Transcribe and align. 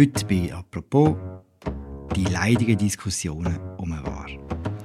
Heute 0.00 0.24
bei 0.24 0.50
«Apropos» 0.54 1.14
die 2.16 2.24
leidigen 2.24 2.78
Diskussionen 2.78 3.58
um 3.76 3.92
ein 3.92 4.02
War. 4.02 4.28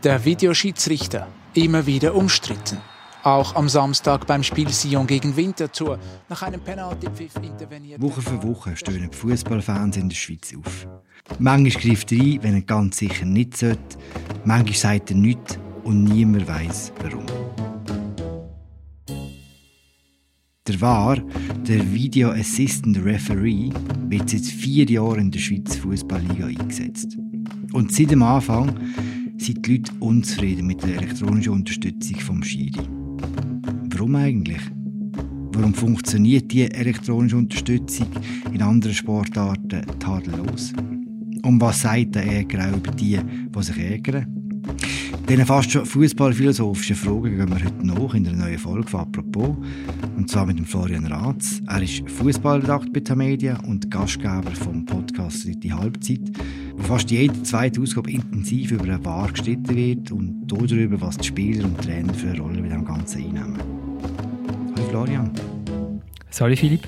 Der 0.04 0.26
Videoschiedsrichter, 0.26 1.30
immer 1.54 1.86
wieder 1.86 2.14
umstritten. 2.14 2.80
Auch 3.24 3.56
am 3.56 3.70
Samstag 3.70 4.28
beim 4.28 4.44
Spiel 4.44 4.68
Sion 4.68 5.08
gegen 5.08 5.38
Winterthur 5.38 6.00
nach 6.28 6.42
einem 6.42 6.60
Penaltypfiff 6.60 7.34
interveniert. 7.42 8.02
Woche 8.02 8.22
für 8.22 8.44
Woche 8.44 8.76
stöhnen 8.76 9.10
die 9.10 9.16
Fußballfans 9.16 9.96
in 9.96 10.10
der 10.10 10.18
Schweiz 10.18 10.54
auf. 10.54 10.86
Manchmal 11.40 11.82
greift 11.82 12.12
er 12.12 12.22
ein, 12.22 12.44
wenn 12.44 12.56
er 12.56 12.62
ganz 12.64 12.98
sicher 12.98 13.24
nicht 13.24 13.56
sollte. 13.56 13.98
Manchmal 14.44 14.76
sagt 14.76 15.12
er 15.12 15.16
nichts 15.16 15.58
und 15.86 16.04
niemand 16.04 16.46
weiß 16.46 16.92
warum. 17.02 17.26
Der 20.68 20.82
VAR, 20.82 21.22
der 21.68 21.94
Video 21.94 22.32
Assistant 22.32 22.98
Referee, 23.06 23.70
wird 24.10 24.28
seit 24.32 24.46
vier 24.46 24.86
Jahren 24.86 25.20
in 25.20 25.32
der 25.32 25.38
Schweiz 25.38 25.76
Fußballliga 25.76 26.48
eingesetzt. 26.48 27.20
Und 27.72 27.92
seit 27.92 28.10
dem 28.10 28.24
Anfang 28.24 28.76
sind 29.38 29.64
die 29.64 29.74
Leute 29.76 29.92
unzufrieden 30.00 30.66
mit 30.66 30.82
der 30.82 30.96
elektronischen 30.96 31.54
Unterstützung 31.54 32.20
vom 32.20 32.42
Schiri. 32.42 32.82
Warum 33.92 34.16
eigentlich? 34.16 34.62
Warum 35.52 35.76
funktioniert 35.76 36.52
die 36.52 36.64
elektronische 36.64 37.38
Unterstützung 37.38 38.08
in 38.52 38.64
anderen 38.64 38.96
Sportarten 38.96 39.84
tadellos? 40.00 40.74
Und 41.44 41.62
was 41.62 41.82
sagt 41.82 42.16
der 42.16 42.26
Ärger 42.26 42.72
auch 42.72 42.78
über 42.78 42.90
die, 42.90 43.20
die 43.20 43.64
sich 43.64 43.78
ärgern? 43.78 44.35
Diesen 45.28 45.46
fast 45.46 45.72
schon 45.72 45.86
fußballphilosophischen 45.86 46.96
Fragen 46.96 47.38
gehen 47.38 47.50
wir 47.50 47.64
heute 47.64 47.88
noch 47.88 48.14
in 48.14 48.24
der 48.24 48.34
neuen 48.34 48.60
Folge 48.60 48.88
von 48.88 49.02
«Apropos». 49.02 49.58
Und 50.16 50.30
zwar 50.30 50.46
mit 50.46 50.60
dem 50.60 50.66
Florian 50.66 51.08
Ratz. 51.08 51.62
Er 51.68 51.82
ist 51.82 52.08
Fußballredakteur 52.10 52.94
bei 52.94 53.00
Tamedia 53.00 53.60
und 53.62 53.90
Gastgeber 53.90 54.52
vom 54.54 54.86
Podcast 54.86 55.48
«Die 55.48 55.74
Halbzeit», 55.74 56.22
wo 56.76 56.84
fast 56.84 57.10
jede 57.10 57.42
zweite 57.44 57.82
Ausgabe 57.82 58.12
intensiv 58.12 58.72
über 58.72 58.84
eine 58.84 59.04
Wahr 59.04 59.32
gestritten 59.32 59.76
wird 59.76 60.12
und 60.12 60.48
darüber, 60.48 61.02
was 61.02 61.18
die 61.18 61.28
Spieler 61.28 61.66
und 61.66 61.82
Trainer 61.82 62.14
für 62.14 62.30
eine 62.30 62.40
Rolle 62.40 62.62
bei 62.62 62.70
dem 62.70 62.86
Ganzen 62.86 63.24
einnehmen. 63.24 63.60
Hallo 64.76 64.90
Florian. 64.90 65.32
Salut 66.30 66.60
Philipp. 66.60 66.88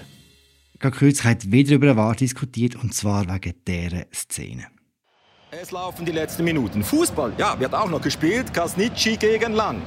Gerade 0.80 0.96
kürzlich 0.96 1.26
hat 1.26 1.52
wieder 1.52 1.76
über 1.76 1.88
eine 1.88 1.98
Wahr 1.98 2.16
diskutiert 2.16 2.76
und 2.76 2.94
zwar 2.94 3.28
wegen 3.34 3.56
dieser 3.66 4.06
Szene. 4.14 4.68
Es 5.50 5.72
laufen 5.72 6.06
die 6.06 6.12
letzten 6.12 6.44
Minuten. 6.44 6.84
Fußball, 6.84 7.32
ja, 7.38 7.58
wird 7.58 7.74
auch 7.74 7.90
noch 7.90 8.02
gespielt. 8.02 8.54
Kasnitschi 8.54 9.16
gegen 9.16 9.54
Lang. 9.54 9.82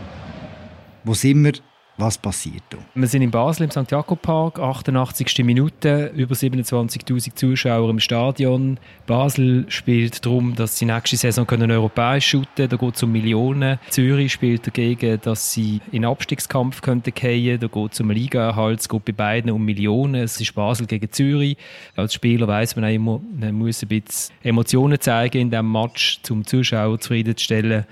Wo 1.05 1.13
sind 1.13 1.45
wir? 1.45 1.53
Was 2.01 2.17
passiert 2.17 2.63
da? 2.71 2.79
Wir 2.95 3.07
sind 3.07 3.21
in 3.21 3.31
Basel 3.31 3.65
im 3.65 3.71
St. 3.71 3.91
Jakob 3.91 4.23
Park, 4.23 4.59
88. 4.59 5.45
Minute, 5.45 6.11
über 6.17 6.35
27.000 6.35 7.35
Zuschauer 7.35 7.91
im 7.91 8.01
Stadion. 8.01 8.79
Basel 9.07 9.67
spielt 9.69 10.25
darum, 10.25 10.55
dass 10.55 10.79
sie 10.79 10.87
nächste 10.87 11.19
Saison 11.19 11.47
können 11.47 11.71
europäisch 11.71 12.27
shooten 12.27 12.49
können. 12.57 12.69
Da 12.71 12.77
geht 12.79 12.95
es 12.95 13.03
um 13.03 13.13
Millionen. 13.13 13.79
Zürich 13.91 14.33
spielt 14.33 14.67
dagegen, 14.67 15.21
dass 15.21 15.53
sie 15.53 15.83
in 15.93 16.07
Abstiegskampf 16.07 16.81
könnten 16.81 17.13
gehen. 17.13 17.61
Da 17.61 17.67
geht 17.67 17.93
es 17.93 18.01
um 18.01 18.11
Ligaerhalt. 18.11 18.81
Es 18.81 18.89
geht 18.89 19.05
bei 19.05 19.13
beiden 19.13 19.51
um 19.51 19.63
Millionen. 19.63 20.23
Es 20.23 20.41
ist 20.41 20.55
Basel 20.55 20.87
gegen 20.87 21.13
Zürich. 21.13 21.59
Als 21.97 22.15
Spieler 22.15 22.49
weiß 22.49 22.77
man 22.77 22.87
auch 22.87 22.95
immer, 22.95 23.21
man 23.39 23.55
muss 23.55 23.83
ein 23.83 23.89
bisschen 23.89 24.35
Emotionen 24.43 24.99
zeigen 24.99 25.39
in 25.39 25.51
diesem 25.51 25.71
Match, 25.71 26.21
um 26.31 26.47
Zuschauer 26.47 26.99
zufriedenzustellen. 26.99 27.85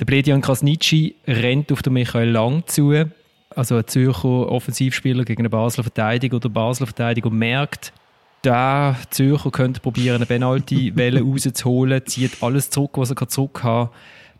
Der 0.00 0.04
Bledian 0.06 0.40
Krasnitschi 0.40 1.14
rennt 1.28 1.70
auf 1.70 1.82
den 1.82 1.92
Michael 1.92 2.30
Lang 2.30 2.64
zu 2.66 2.90
also 3.56 3.76
ein 3.76 3.86
Zürcher 3.86 4.50
Offensivspieler 4.50 5.24
gegen 5.24 5.42
einen 5.42 5.50
Basler 5.50 5.84
Verteidiger 5.84 6.36
oder 6.36 6.48
Basler 6.48 6.86
Verteidiger 6.86 7.30
merkt, 7.30 7.92
der 8.44 8.96
Zürcher 9.10 9.50
könnte 9.50 9.80
probieren, 9.80 10.16
eine 10.16 10.26
Penalty-Welle 10.26 11.22
rauszuholen, 11.24 12.04
zieht 12.06 12.42
alles 12.42 12.70
zurück, 12.70 12.92
was 12.94 13.10
er 13.10 13.28
zurück 13.28 13.62
hat. 13.62 13.90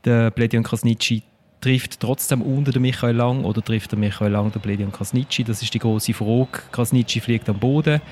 Der 0.04 0.30
Bledian 0.30 0.62
Krasnitschi 0.62 1.22
trifft 1.62 2.00
trotzdem 2.00 2.42
unter 2.42 2.72
den 2.72 2.82
Michael 2.82 3.16
Lang 3.16 3.44
oder 3.44 3.62
trifft 3.62 3.92
der 3.92 3.98
Michael 3.98 4.32
Lang 4.32 4.52
den 4.52 4.60
Bledian 4.60 4.92
Krasnitschi? 4.92 5.44
Das 5.44 5.62
ist 5.62 5.72
die 5.72 5.78
große 5.78 6.12
Frage. 6.12 6.60
Krasnitschi 6.70 7.20
fliegt 7.20 7.48
am 7.48 7.58
Boden 7.58 8.02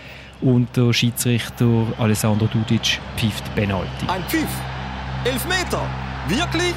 und 0.40 0.74
der 0.74 0.92
Schiedsrichter 0.94 1.86
Alessandro 1.98 2.46
Dudic 2.46 2.98
pfifft 3.16 3.54
Penalty. 3.54 4.06
Ein 4.08 4.22
Pfiff! 4.22 4.48
Elf 5.24 5.46
Meter! 5.46 5.82
Wirklich? 6.28 6.74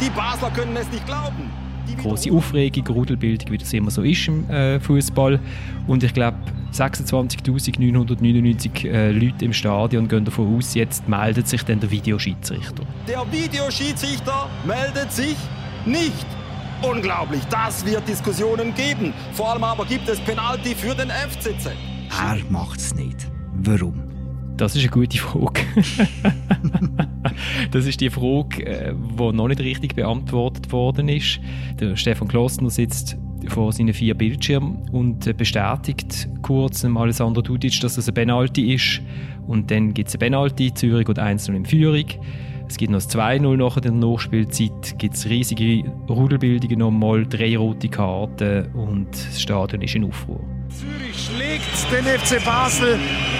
Die 0.00 0.10
Basler 0.10 0.50
können 0.50 0.74
es 0.76 0.90
nicht 0.90 1.04
glauben 1.06 1.63
große 2.00 2.32
Aufregung, 2.32 2.86
Rudelbildung, 2.86 3.52
wie 3.52 3.58
das 3.58 3.70
immer 3.72 3.90
so 3.90 4.02
ist 4.02 4.28
im 4.28 4.48
äh, 4.50 4.78
Fußball. 4.80 5.40
Und 5.86 6.02
ich 6.02 6.14
glaube, 6.14 6.38
26.999 6.72 8.88
äh, 8.88 9.12
Leute 9.12 9.44
im 9.44 9.52
Stadion 9.52 10.08
gehen 10.08 10.24
davon 10.24 10.56
aus, 10.56 10.74
jetzt 10.74 11.06
meldet 11.08 11.46
sich 11.48 11.62
dann 11.62 11.78
der 11.80 11.90
Videoschiedsrichter. 11.90 12.82
Der 13.06 13.24
Videoschiedsrichter 13.30 14.48
meldet 14.66 15.12
sich 15.12 15.36
nicht. 15.86 16.26
Unglaublich, 16.82 17.42
das 17.48 17.86
wird 17.86 18.08
Diskussionen 18.08 18.74
geben. 18.74 19.14
Vor 19.32 19.52
allem 19.52 19.62
aber 19.64 19.86
gibt 19.86 20.06
es 20.08 20.20
Penalty 20.20 20.74
für 20.74 20.94
den 20.94 21.10
FCZ. 21.10 21.70
Er 22.10 22.36
macht 22.50 22.78
es 22.78 22.94
nicht. 22.94 23.26
Warum? 23.54 24.03
Das 24.56 24.76
ist 24.76 24.82
eine 24.82 24.90
gute 24.90 25.18
Frage. 25.18 25.62
das 27.72 27.86
ist 27.86 28.00
die 28.00 28.10
Frage, 28.10 28.64
äh, 28.64 28.94
die 28.94 29.32
noch 29.32 29.48
nicht 29.48 29.60
richtig 29.60 29.96
beantwortet 29.96 30.70
worden 30.70 31.08
ist. 31.08 31.40
Der 31.80 31.96
Stefan 31.96 32.28
Klostner 32.28 32.70
sitzt 32.70 33.16
vor 33.48 33.72
seinen 33.72 33.92
vier 33.92 34.14
Bildschirmen 34.14 34.88
und 34.92 35.36
bestätigt 35.36 36.28
kurz 36.42 36.84
Alessandro 36.84 37.42
Dudic, 37.42 37.80
dass 37.80 37.96
das 37.96 38.08
ein 38.08 38.14
Penalty 38.14 38.74
ist. 38.74 39.00
Und 39.46 39.70
dann 39.70 39.92
gibt 39.92 40.08
es 40.08 40.14
ein 40.14 40.20
Penalty, 40.20 40.72
Zürich 40.72 41.06
geht 41.06 41.18
1 41.18 41.48
in 41.48 41.66
Führung. 41.66 42.06
Es 42.68 42.76
gibt 42.78 42.92
noch 42.92 42.98
das 42.98 43.10
2-0 43.10 43.56
nach 43.56 43.78
der 43.80 43.92
Nachspielzeit, 43.92 44.98
gibt 44.98 45.14
es 45.14 45.28
riesige 45.28 45.84
Rudelbildungen 46.08 46.78
nochmal, 46.78 47.26
drei 47.26 47.56
rote 47.58 47.88
Karten 47.88 48.66
und 48.72 49.08
das 49.10 49.40
Stadion 49.40 49.82
ist 49.82 49.94
in 49.94 50.04
Aufruhr. 50.04 50.53
Zürich 50.78 51.26
schlägt 51.26 51.92
den 51.92 52.04
FC 52.04 52.44
Basel 52.44 52.98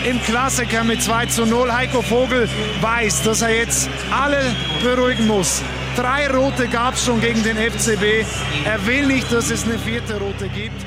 im 0.08 0.20
Klassiker 0.22 0.84
mit 0.84 1.02
2 1.02 1.26
zu 1.26 1.46
0. 1.46 1.72
Heiko 1.72 2.00
Vogel 2.00 2.48
weiß, 2.80 3.24
dass 3.24 3.42
er 3.42 3.56
jetzt 3.56 3.88
alle 4.12 4.54
beruhigen 4.82 5.26
muss. 5.26 5.60
Drei 5.96 6.28
Rote 6.28 6.68
gab 6.68 6.94
es 6.94 7.04
schon 7.04 7.20
gegen 7.20 7.42
den 7.42 7.56
FCB. 7.56 8.24
Er 8.64 8.86
will 8.86 9.08
nicht, 9.08 9.32
dass 9.32 9.50
es 9.50 9.64
eine 9.64 9.78
vierte 9.80 10.18
Rote 10.20 10.48
gibt. 10.48 10.86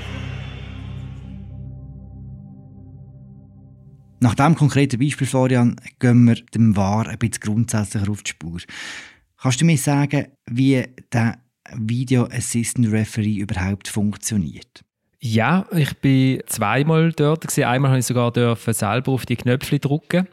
Nach 4.21 4.33
diesem 4.33 4.55
konkreten 4.55 4.99
Beispiel, 4.99 5.27
Florian, 5.27 5.75
gehen 5.99 6.25
wir 6.25 6.35
dem 6.35 6.77
War 6.77 7.07
ein 7.07 7.17
bisschen 7.17 7.41
grundsätzlicher 7.41 8.09
auf 8.09 8.23
die 8.23 8.31
Spur. 8.31 8.59
Kannst 9.37 9.59
du 9.59 9.65
mir 9.65 9.77
sagen, 9.77 10.27
wie 10.49 10.85
der 11.11 11.39
Video 11.75 12.25
Assistant 12.25 12.89
Referee 12.91 13.39
überhaupt 13.39 13.89
funktioniert? 13.89 14.86
Ja, 15.19 15.65
ich 15.75 15.97
bin 15.97 16.41
zweimal 16.45 17.11
dort. 17.11 17.41
Gewesen. 17.41 17.63
Einmal 17.63 17.91
habe 17.91 17.99
ich 17.99 18.05
sogar 18.05 18.31
dürfen 18.31 18.73
selber 18.73 19.11
auf 19.11 19.25
die 19.25 19.35
Knöpfe 19.35 19.79
drücken. 19.79 20.27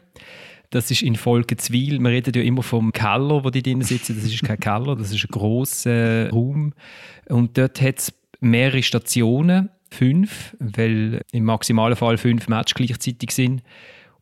Das 0.69 0.91
ist 0.91 1.01
in 1.01 1.15
Volkenswil. 1.15 1.99
Wir 1.99 2.09
reden 2.09 2.33
ja 2.35 2.41
immer 2.41 2.63
vom 2.63 2.91
Keller, 2.91 3.43
wo 3.43 3.49
die 3.49 3.63
drinnen 3.63 3.83
sitzen. 3.83 4.15
Das 4.15 4.25
ist 4.25 4.43
kein 4.43 4.59
Keller, 4.59 4.95
das 4.95 5.11
ist 5.11 5.23
ein 5.23 5.31
grosser 5.31 6.29
Raum. 6.29 6.73
Und 7.29 7.57
dort 7.57 7.81
hat 7.81 7.99
es 7.99 8.13
mehrere 8.41 8.83
Stationen, 8.83 9.69
fünf, 9.89 10.55
weil 10.59 11.21
im 11.31 11.45
maximalen 11.45 11.95
Fall 11.95 12.17
fünf 12.17 12.47
Matches 12.47 12.75
gleichzeitig 12.75 13.31
sind. 13.31 13.63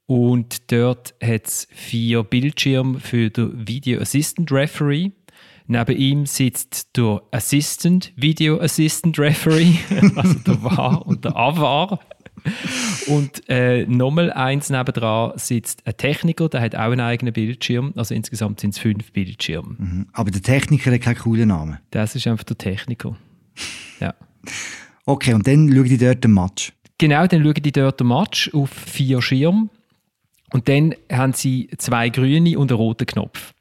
Und 0.05 0.71
dort 0.71 1.15
hat 1.23 1.47
es 1.47 1.67
vier 1.71 2.23
Bildschirme 2.23 2.99
für 2.99 3.29
den 3.29 3.67
Video 3.67 3.99
Assistant 4.01 4.51
Referee. 4.51 5.11
Neben 5.67 5.95
ihm 5.95 6.25
sitzt 6.25 6.97
der 6.97 7.21
Assistant 7.31 8.13
Video 8.15 8.59
Assistant 8.59 9.17
Referee, 9.17 9.75
also 10.15 10.33
der 10.39 10.63
VAR 10.63 11.05
und 11.05 11.23
der 11.25 11.35
AVAR. 11.35 11.99
Und 13.07 13.47
äh, 13.47 13.85
nochmal 13.85 14.31
eins 14.31 14.69
nebendran 14.69 15.33
sitzt 15.37 15.85
ein 15.85 15.95
Techniker, 15.95 16.49
der 16.49 16.61
hat 16.61 16.75
auch 16.75 16.91
einen 16.91 16.99
eigenen 16.99 17.33
Bildschirm. 17.33 17.93
Also 17.95 18.13
insgesamt 18.13 18.59
sind 18.59 18.71
es 18.71 18.79
fünf 18.79 19.11
Bildschirme. 19.11 19.75
Mhm. 19.77 20.07
Aber 20.13 20.31
der 20.31 20.41
Techniker 20.41 20.91
hat 20.91 21.01
keinen 21.01 21.17
coolen 21.17 21.49
Namen. 21.49 21.79
Das 21.91 22.15
ist 22.15 22.27
einfach 22.27 22.43
der 22.43 22.57
Techniker. 22.57 23.15
Ja. 23.99 24.13
Okay, 25.05 25.33
und 25.33 25.47
dann 25.47 25.71
schauen 25.71 25.83
die 25.85 25.97
dort 25.97 26.23
den 26.23 26.33
Match. 26.33 26.73
Genau, 26.97 27.25
dann 27.27 27.43
schauen 27.43 27.53
die 27.53 27.71
dort 27.71 27.99
den 27.99 28.07
Match 28.07 28.53
auf 28.53 28.69
vier 28.69 29.21
Schirmen. 29.21 29.69
Und 30.51 30.69
dann 30.69 30.93
haben 31.11 31.33
sie 31.33 31.69
zwei 31.77 32.09
grüne 32.09 32.57
und 32.59 32.71
einen 32.71 32.77
roten 32.77 33.05
Knopf. 33.05 33.53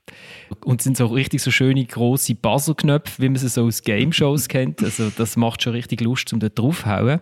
Und 0.65 0.83
sind 0.83 0.97
so 0.97 1.07
richtig 1.07 1.43
so 1.43 1.51
schöne 1.51 1.85
große 1.85 2.35
Buzzer-Knöpfe, 2.35 3.23
wie 3.23 3.29
man 3.29 3.37
sie 3.37 3.49
so 3.49 3.65
aus 3.65 3.83
Game-Shows 3.83 4.49
kennt. 4.49 4.83
Also 4.83 5.11
das 5.17 5.37
macht 5.37 5.63
schon 5.63 5.73
richtig 5.73 6.01
Lust, 6.01 6.33
um 6.33 6.41
da 6.41 6.49
draufzuhauen. 6.49 7.21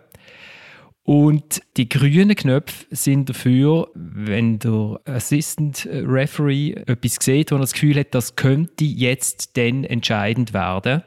Und 1.02 1.62
die 1.76 1.88
grünen 1.88 2.36
Knöpfe 2.36 2.86
sind 2.90 3.30
dafür, 3.30 3.88
wenn 3.94 4.58
der 4.58 5.00
Assistant 5.06 5.88
Referee 5.90 6.72
etwas 6.72 7.16
sieht, 7.20 7.50
wo 7.50 7.56
er 7.56 7.60
das 7.60 7.72
Gefühl 7.72 7.98
hat, 7.98 8.14
das 8.14 8.36
könnte 8.36 8.84
jetzt 8.84 9.56
dann 9.56 9.82
entscheidend 9.84 10.52
werden, 10.52 11.02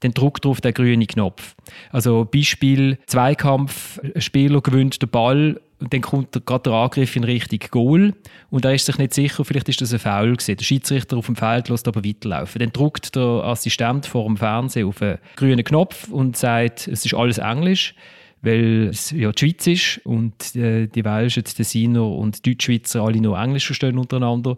dann 0.00 0.12
drückt 0.12 0.44
er 0.44 0.50
auf 0.50 0.60
den 0.60 0.74
grünen 0.74 1.06
Knopf. 1.06 1.54
Also 1.90 2.24
Beispiel 2.24 2.98
Zweikampf, 3.06 4.00
Spieler 4.16 4.60
gewinnt 4.60 5.02
den 5.02 5.08
Ball 5.08 5.60
und 5.80 5.92
dann 5.92 6.00
kommt 6.00 6.32
gerade 6.46 6.70
der 6.70 6.72
Angriff 6.72 7.14
in 7.14 7.24
Richtung 7.24 7.60
Goal 7.70 8.14
und 8.50 8.64
er 8.64 8.74
ist 8.74 8.86
sich 8.86 8.98
nicht 8.98 9.14
sicher, 9.14 9.44
vielleicht 9.44 9.68
ist 9.68 9.80
das 9.80 9.92
ein 9.92 9.98
Foul 9.98 10.32
gewesen. 10.32 10.56
Der 10.56 10.64
Schiedsrichter 10.64 11.16
auf 11.16 11.26
dem 11.26 11.36
Feld 11.36 11.68
lässt 11.68 11.86
aber 11.86 12.04
weiterlaufen. 12.04 12.58
Dann 12.58 12.72
drückt 12.72 13.14
der 13.14 13.22
Assistent 13.22 14.06
vor 14.06 14.26
dem 14.26 14.36
Fernseher 14.36 14.86
auf 14.86 15.00
einen 15.00 15.18
grünen 15.36 15.64
Knopf 15.64 16.08
und 16.08 16.36
sagt, 16.36 16.88
es 16.88 17.04
ist 17.04 17.14
alles 17.14 17.38
Englisch 17.38 17.94
weil 18.40 18.90
es 18.90 19.10
ja 19.10 19.32
die 19.32 19.38
Schweiz 19.40 19.66
ist 19.66 20.06
und 20.06 20.54
äh, 20.54 20.86
die 20.86 21.04
Welschen, 21.04 21.42
die 21.42 21.54
Tessiner 21.54 22.06
und 22.06 22.44
die 22.44 22.52
Deutschschweizer 22.52 23.02
alle 23.02 23.20
nur 23.20 23.36
Englisch 23.36 23.66
verstehen 23.66 23.98
untereinander 23.98 24.56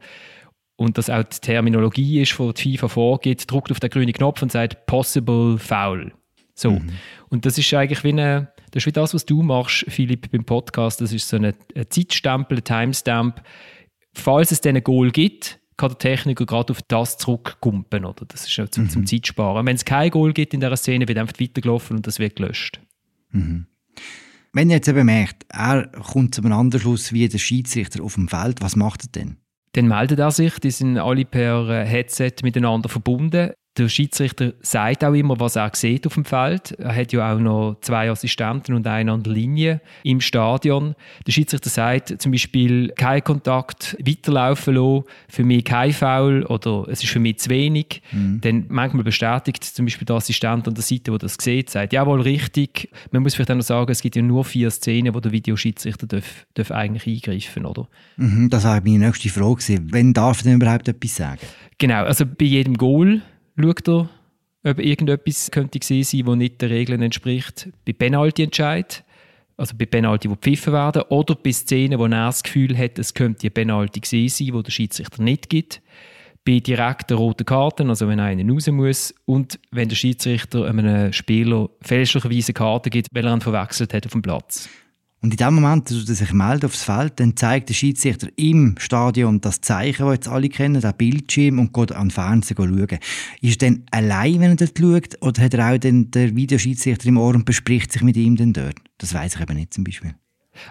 und 0.76 0.96
dass 0.96 1.10
auch 1.10 1.22
die 1.22 1.40
Terminologie 1.40 2.22
ist, 2.22 2.38
die 2.38 2.52
die 2.54 2.78
FIFA 2.78 2.88
vorgibt, 2.88 3.50
drückt 3.50 3.70
auf 3.70 3.80
den 3.80 3.90
grünen 3.90 4.12
Knopf 4.12 4.42
und 4.42 4.52
sagt 4.52 4.86
«possible 4.86 5.58
foul». 5.58 6.12
So. 6.60 6.72
Mhm. 6.72 6.90
Und 7.28 7.46
das 7.46 7.56
ist 7.58 7.72
eigentlich 7.72 8.04
wie 8.04 8.10
eine, 8.10 8.52
das 8.70 8.82
ist 8.82 8.86
wie 8.86 8.92
das, 8.92 9.14
was 9.14 9.24
du 9.24 9.42
machst, 9.42 9.86
Philipp, 9.88 10.30
beim 10.30 10.44
Podcast. 10.44 11.00
Das 11.00 11.12
ist 11.12 11.28
so 11.28 11.36
ein 11.36 11.54
Zeitstempel, 11.88 12.58
ein 12.58 12.64
Timestamp. 12.64 13.42
Falls 14.14 14.50
es 14.50 14.60
dann 14.60 14.76
ein 14.76 14.84
Goal 14.84 15.10
gibt, 15.10 15.58
kann 15.76 15.90
der 15.90 15.98
Techniker 15.98 16.44
gerade 16.44 16.72
auf 16.72 16.82
das 16.82 17.16
zurückkumpen. 17.16 18.04
Oder? 18.04 18.26
Das 18.26 18.42
ist 18.42 18.56
ja 18.56 18.70
zum, 18.70 18.84
mhm. 18.84 18.90
zum 18.90 19.06
Zeitsparen. 19.06 19.64
Wenn 19.64 19.76
es 19.76 19.84
kein 19.84 20.10
Goal 20.10 20.32
gibt 20.32 20.52
in 20.52 20.60
dieser 20.60 20.76
Szene, 20.76 21.08
wird 21.08 21.18
einfach 21.18 21.40
weitergelaufen 21.40 21.96
und 21.96 22.06
das 22.06 22.18
wird 22.18 22.36
gelöscht. 22.36 22.80
Mhm. 23.30 23.66
Wenn 24.52 24.68
ihr 24.68 24.76
jetzt 24.76 24.88
eben 24.88 25.06
merkt, 25.06 25.46
er 25.48 25.86
kommt 25.86 26.34
zu 26.34 26.42
einem 26.42 26.52
anderen 26.52 26.82
Schluss 26.82 27.12
wie 27.12 27.28
der 27.28 27.38
Schiedsrichter 27.38 28.02
auf 28.02 28.14
dem 28.14 28.28
Feld, 28.28 28.60
was 28.60 28.76
macht 28.76 29.04
er 29.04 29.08
denn? 29.12 29.36
Dann 29.72 29.86
meldet 29.86 30.18
er 30.18 30.32
sich, 30.32 30.58
die 30.58 30.72
sind 30.72 30.98
alle 30.98 31.24
per 31.24 31.68
äh, 31.68 31.86
Headset 31.86 32.32
miteinander 32.42 32.88
verbunden. 32.88 33.52
Der 33.76 33.88
Schiedsrichter 33.88 34.52
sagt 34.62 35.04
auch 35.04 35.14
immer, 35.14 35.38
was 35.38 35.54
er 35.54 35.70
sieht 35.74 36.04
auf 36.04 36.14
dem 36.14 36.24
Feld. 36.24 36.72
Er 36.72 36.94
hat 36.94 37.12
ja 37.12 37.32
auch 37.32 37.38
noch 37.38 37.76
zwei 37.80 38.10
Assistenten 38.10 38.74
und 38.74 38.84
einen 38.84 39.08
an 39.08 39.22
der 39.22 39.32
Linie 39.32 39.80
im 40.02 40.20
Stadion. 40.20 40.96
Der 41.24 41.30
Schiedsrichter 41.30 41.70
sagt 41.70 42.20
zum 42.20 42.32
Beispiel, 42.32 42.88
kein 42.96 43.22
Kontakt, 43.22 43.96
weiterlaufen 44.04 44.74
lassen, 44.74 45.04
für 45.28 45.44
mich 45.44 45.64
kein 45.64 45.92
Foul 45.92 46.44
oder 46.46 46.88
es 46.88 47.04
ist 47.04 47.10
für 47.10 47.20
mich 47.20 47.38
zu 47.38 47.48
wenig. 47.50 48.02
Mhm. 48.10 48.40
Dann 48.40 48.64
manchmal 48.68 49.04
bestätigt 49.04 49.62
zum 49.62 49.86
Beispiel 49.86 50.04
der 50.04 50.16
Assistent 50.16 50.66
an 50.66 50.74
der 50.74 50.82
Seite, 50.82 51.12
der 51.12 51.18
das 51.18 51.36
sieht, 51.40 51.70
sagt, 51.70 51.92
jawohl, 51.92 52.22
richtig. 52.22 52.90
Man 53.12 53.22
muss 53.22 53.36
vielleicht 53.36 53.52
auch 53.52 53.56
noch 53.56 53.62
sagen, 53.62 53.92
es 53.92 54.02
gibt 54.02 54.16
ja 54.16 54.22
nur 54.22 54.44
vier 54.44 54.72
Szenen, 54.72 55.14
wo 55.14 55.20
der 55.20 55.30
Videoschiedsrichter 55.30 56.08
darf, 56.08 56.44
darf 56.54 56.72
eigentlich 56.72 57.06
eingreifen 57.06 57.64
oder? 57.66 57.86
Mhm, 58.16 58.50
das 58.50 58.64
war 58.64 58.80
meine 58.80 59.06
nächste 59.06 59.28
Frage. 59.28 59.78
Wann 59.92 60.12
darf 60.12 60.40
er 60.40 60.44
denn 60.44 60.54
überhaupt 60.54 60.88
etwas 60.88 61.14
sagen? 61.14 61.40
Genau, 61.78 62.02
also 62.02 62.26
bei 62.26 62.46
jedem 62.46 62.76
Goal 62.76 63.22
schaut 63.62 63.88
er, 63.88 64.08
ob 64.64 64.78
irgendetwas 64.78 65.50
könnte 65.50 65.78
gesehen 65.78 66.04
sein, 66.04 66.24
das 66.24 66.36
nicht 66.36 66.62
den 66.62 66.68
Regeln 66.70 67.02
entspricht. 67.02 67.68
Bei 67.84 67.92
Penalty-Entscheid, 67.92 69.04
also 69.56 69.74
bei 69.76 69.86
Penalty, 69.86 70.28
die 70.28 70.34
gepfiffen 70.34 70.72
werden, 70.72 71.02
oder 71.08 71.34
bei 71.34 71.52
Szenen, 71.52 71.98
wo 71.98 72.04
er 72.04 72.10
das 72.10 72.42
Gefühl 72.42 72.76
hat, 72.76 72.98
es 72.98 73.14
könnte 73.14 73.42
eine 73.42 73.50
Penalty 73.50 74.28
sein, 74.28 74.54
wo 74.54 74.62
der 74.62 74.70
Schiedsrichter 74.70 75.22
nicht 75.22 75.48
gibt. 75.48 75.82
Bei 76.44 76.58
direkten 76.58 77.16
roten 77.18 77.44
Karten, 77.44 77.90
also 77.90 78.08
wenn 78.08 78.18
einer 78.18 78.50
raus 78.50 78.66
muss, 78.68 79.14
und 79.26 79.58
wenn 79.70 79.88
der 79.88 79.96
Schiedsrichter 79.96 80.64
einem 80.64 81.12
Spieler 81.12 81.68
fälschlicherweise 81.82 82.54
Karten 82.54 82.90
gibt, 82.90 83.08
weil 83.12 83.26
er 83.26 83.34
ihn 83.34 83.42
verwechselt 83.42 83.92
hat 83.92 84.06
auf 84.06 84.12
dem 84.12 84.22
Platz. 84.22 84.68
Und 85.22 85.32
in 85.32 85.36
dem 85.36 85.54
Moment, 85.54 85.90
dass 85.90 86.08
er 86.08 86.14
sich 86.14 86.32
meldet 86.32 86.64
aufs 86.64 86.82
Feld, 86.82 87.20
dann 87.20 87.36
zeigt 87.36 87.68
der 87.68 87.74
Schiedsrichter 87.74 88.28
im 88.36 88.76
Stadion 88.78 89.42
das 89.42 89.60
Zeichen, 89.60 90.06
das 90.06 90.14
jetzt 90.14 90.28
alle 90.28 90.48
kennen, 90.48 90.80
den 90.80 90.94
Bildschirm 90.94 91.58
und 91.58 91.74
geht 91.74 91.92
an 91.92 92.08
den 92.08 92.10
Fernseher 92.10 92.56
schauen. 92.56 92.98
Ist 93.42 93.62
er 93.62 93.68
dann 93.68 93.84
allein, 93.90 94.40
wenn 94.40 94.50
er 94.52 94.56
dort 94.56 94.78
schaut, 94.78 95.22
oder 95.22 95.42
hat 95.42 95.54
er 95.54 95.74
auch 95.74 95.78
den, 95.78 96.10
der 96.10 96.34
Videoschiedsrichter 96.34 97.06
im 97.08 97.18
Ohr 97.18 97.34
und 97.34 97.44
bespricht 97.44 97.92
sich 97.92 98.00
mit 98.00 98.16
ihm 98.16 98.36
dann 98.36 98.54
dort? 98.54 98.76
Das 98.96 99.12
weiß 99.12 99.34
ich 99.34 99.40
eben 99.42 99.56
nicht 99.56 99.74
zum 99.74 99.84
Beispiel. 99.84 100.14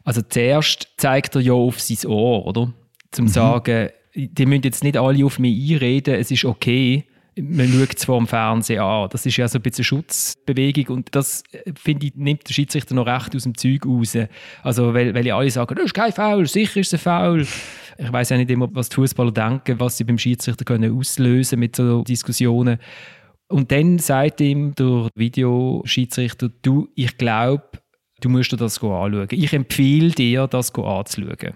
Also 0.04 0.24
zuerst 0.24 0.94
zeigt 0.98 1.36
er 1.36 1.42
ja 1.42 1.54
auf 1.54 1.80
sein 1.80 2.10
Ohr, 2.10 2.48
oder? 2.48 2.74
Zum 3.12 3.26
mhm. 3.26 3.30
sagen, 3.30 3.90
die 4.16 4.46
müssen 4.48 4.64
jetzt 4.64 4.84
nicht 4.84 4.98
alle 4.98 5.26
auf 5.26 5.38
mich 5.38 5.72
einreden, 5.72 6.16
es 6.16 6.32
ist 6.32 6.46
okay 6.46 7.06
man 7.42 7.68
schaut 7.68 7.96
es 7.96 8.06
vor 8.06 8.18
dem 8.18 8.28
Fernsehen 8.28 8.82
an. 8.82 9.10
Das 9.10 9.26
ist 9.26 9.38
ja 9.38 9.48
so 9.48 9.60
ein 9.60 9.62
bisschen 9.62 9.84
Schutzbewegung 9.84 10.98
und 10.98 11.16
das, 11.16 11.44
äh, 11.52 11.72
finde 11.76 12.08
ich, 12.08 12.16
nimmt 12.16 12.48
der 12.48 12.54
Schiedsrichter 12.54 12.96
noch 12.96 13.06
recht 13.06 13.36
aus 13.36 13.44
dem 13.44 13.58
Zeug 13.58 13.86
raus. 13.86 14.18
Also, 14.64 14.94
weil, 14.94 15.14
weil 15.14 15.26
ja 15.26 15.38
alle 15.38 15.50
sagen, 15.50 15.76
das 15.76 15.86
ist 15.86 15.94
kein 15.94 16.12
Foul, 16.12 16.46
sicher 16.46 16.80
ist 16.80 16.94
es 16.94 17.00
ein 17.00 17.00
Foul. 17.00 17.48
Ich 17.98 18.14
weiß 18.14 18.30
ja 18.30 18.38
nicht 18.38 18.50
immer, 18.50 18.70
was 18.74 18.90
die 18.90 18.96
Fußballer 18.96 19.32
denken, 19.32 19.80
was 19.80 19.98
sie 19.98 20.04
beim 20.04 20.18
Schiedsrichter 20.18 20.66
können 20.66 20.98
auslösen 20.98 21.60
mit 21.60 21.76
so 21.76 22.04
Diskussionen. 22.04 22.80
Und 23.50 23.72
dann 23.72 23.98
sagt 23.98 24.42
ihm 24.42 24.76
der 24.76 25.10
Videoschiedsrichter, 25.16 26.50
du, 26.62 26.88
ich 26.96 27.18
glaube, 27.18 27.64
du 28.22 28.30
musst 28.30 28.52
dir 28.52 28.58
das 28.58 28.78
anschauen. 28.82 29.28
Ich 29.32 29.54
empfehle 29.54 30.12
dir, 30.12 30.48
das 30.48 30.74
anzuschauen. 30.74 31.56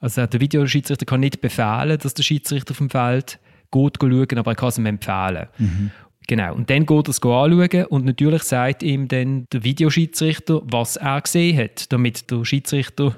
Also 0.00 0.26
der 0.26 0.40
Videoschiedsrichter 0.40 1.06
kann 1.06 1.20
nicht 1.20 1.40
befehlen, 1.40 1.98
dass 1.98 2.14
der 2.14 2.22
Schiedsrichter 2.22 2.72
auf 2.72 2.78
dem 2.78 2.90
Feld 2.90 3.38
gut 3.70 3.98
schauen, 4.00 4.38
aber 4.38 4.52
er 4.52 4.56
kann 4.56 4.68
es 4.68 4.78
ihm 4.78 4.86
empfehlen. 4.86 5.46
Mhm. 5.58 5.90
Genau. 6.26 6.54
Und 6.54 6.68
dann 6.68 6.84
geht 6.84 7.08
er 7.08 7.10
es 7.10 7.22
anschauen 7.22 7.84
und 7.86 8.04
natürlich 8.04 8.42
sagt 8.42 8.82
ihm 8.82 9.08
dann 9.08 9.46
der 9.50 9.64
Videoschiedsrichter, 9.64 10.60
was 10.64 10.96
er 10.96 11.22
gesehen 11.22 11.58
hat, 11.58 11.90
damit 11.90 12.30
der 12.30 12.44
Schiedsrichter 12.44 13.16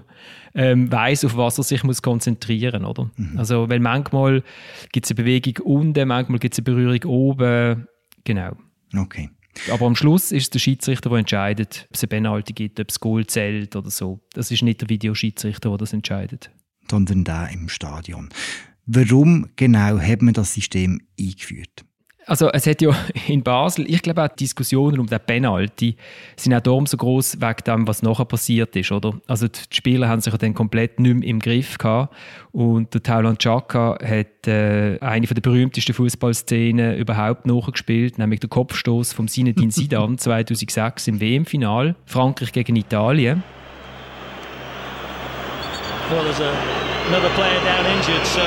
ähm, 0.55 0.91
weiß, 0.91 1.25
auf 1.25 1.37
was 1.37 1.59
er 1.59 1.65
sich 1.65 1.83
muss 1.83 2.03
konzentrieren 2.03 2.85
muss. 2.85 3.11
Mhm. 3.17 3.37
Also, 3.37 3.69
weil 3.69 3.81
manchmal 3.81 4.43
gibt 4.93 5.07
es 5.07 5.11
eine 5.11 5.17
Bewegung 5.17 5.65
unten, 5.65 6.09
manchmal 6.09 6.39
gibt 6.39 6.55
es 6.55 6.59
eine 6.59 6.65
Berührung 6.65 7.05
oben. 7.05 7.89
Genau. 8.25 8.53
Okay. 8.97 9.31
Aber 9.73 9.87
am 9.87 9.97
Schluss 9.97 10.31
ist 10.31 10.45
es 10.45 10.51
der 10.51 10.59
Schiedsrichter, 10.61 11.11
der 11.11 11.19
entscheidet, 11.19 11.87
ob 11.89 11.97
es 11.97 12.03
eine 12.05 12.09
Penalty 12.09 12.53
gibt, 12.53 12.79
ob 12.79 12.89
es 12.89 13.01
Goal 13.01 13.27
zählt 13.27 13.75
oder 13.75 13.91
so. 13.91 14.21
Das 14.33 14.51
ist 14.51 14.63
nicht 14.63 14.81
der 14.81 14.89
Videoschiedsrichter, 14.89 15.71
der 15.71 15.79
das 15.79 15.93
entscheidet. 15.93 16.51
Sondern 16.89 17.25
der 17.25 17.51
im 17.53 17.69
Stadion. 17.69 18.29
Warum 18.93 19.47
genau 19.55 20.01
hat 20.01 20.21
man 20.21 20.35
das 20.35 20.53
System 20.53 21.01
eingeführt? 21.19 21.85
Also 22.27 22.51
es 22.51 22.67
hat 22.67 22.83
ja 22.83 22.91
in 23.29 23.45
Basel, 23.45 23.89
ich 23.89 24.03
glaube 24.03 24.25
auch 24.25 24.29
die 24.29 24.45
Diskussionen 24.45 24.99
um 24.99 25.07
den 25.07 25.21
Penalty 25.25 25.95
sind 26.35 26.55
auch 26.55 26.61
darum 26.61 26.87
so 26.87 26.97
groß 26.97 27.41
wegen 27.41 27.65
dem, 27.67 27.87
was 27.87 28.03
nachher 28.03 28.25
passiert 28.25 28.75
ist, 28.75 28.91
oder? 28.91 29.15
Also 29.29 29.47
die 29.47 29.61
Spieler 29.71 30.09
haben 30.09 30.21
sich 30.21 30.33
ja 30.33 30.39
dann 30.39 30.55
komplett 30.55 30.99
nicht 30.99 31.15
mehr 31.15 31.29
im 31.29 31.39
Griff 31.39 31.79
gehabt 31.79 32.15
und 32.51 32.93
der 32.93 33.03
Taulan 33.03 33.39
Chaka 33.39 33.97
hat 34.03 34.49
äh, 34.49 34.99
eine 35.01 35.27
der 35.27 35.41
berühmtesten 35.41 35.95
Fußballszenen 35.95 36.97
überhaupt 36.97 37.47
nachgespielt, 37.47 38.19
nämlich 38.19 38.41
der 38.41 38.51
Kopfstoß 38.51 39.13
vom 39.13 39.29
Zinedine 39.29 39.71
Zidane 39.71 40.17
2006 40.19 41.07
im 41.07 41.21
WM-Final, 41.21 41.95
Frankreich 42.07 42.51
gegen 42.51 42.75
Italien. 42.75 43.45
Well, 46.11 46.90
another 47.11 47.35
player 47.35 47.59
down 47.67 47.85
injured, 47.87 48.25
so 48.25 48.47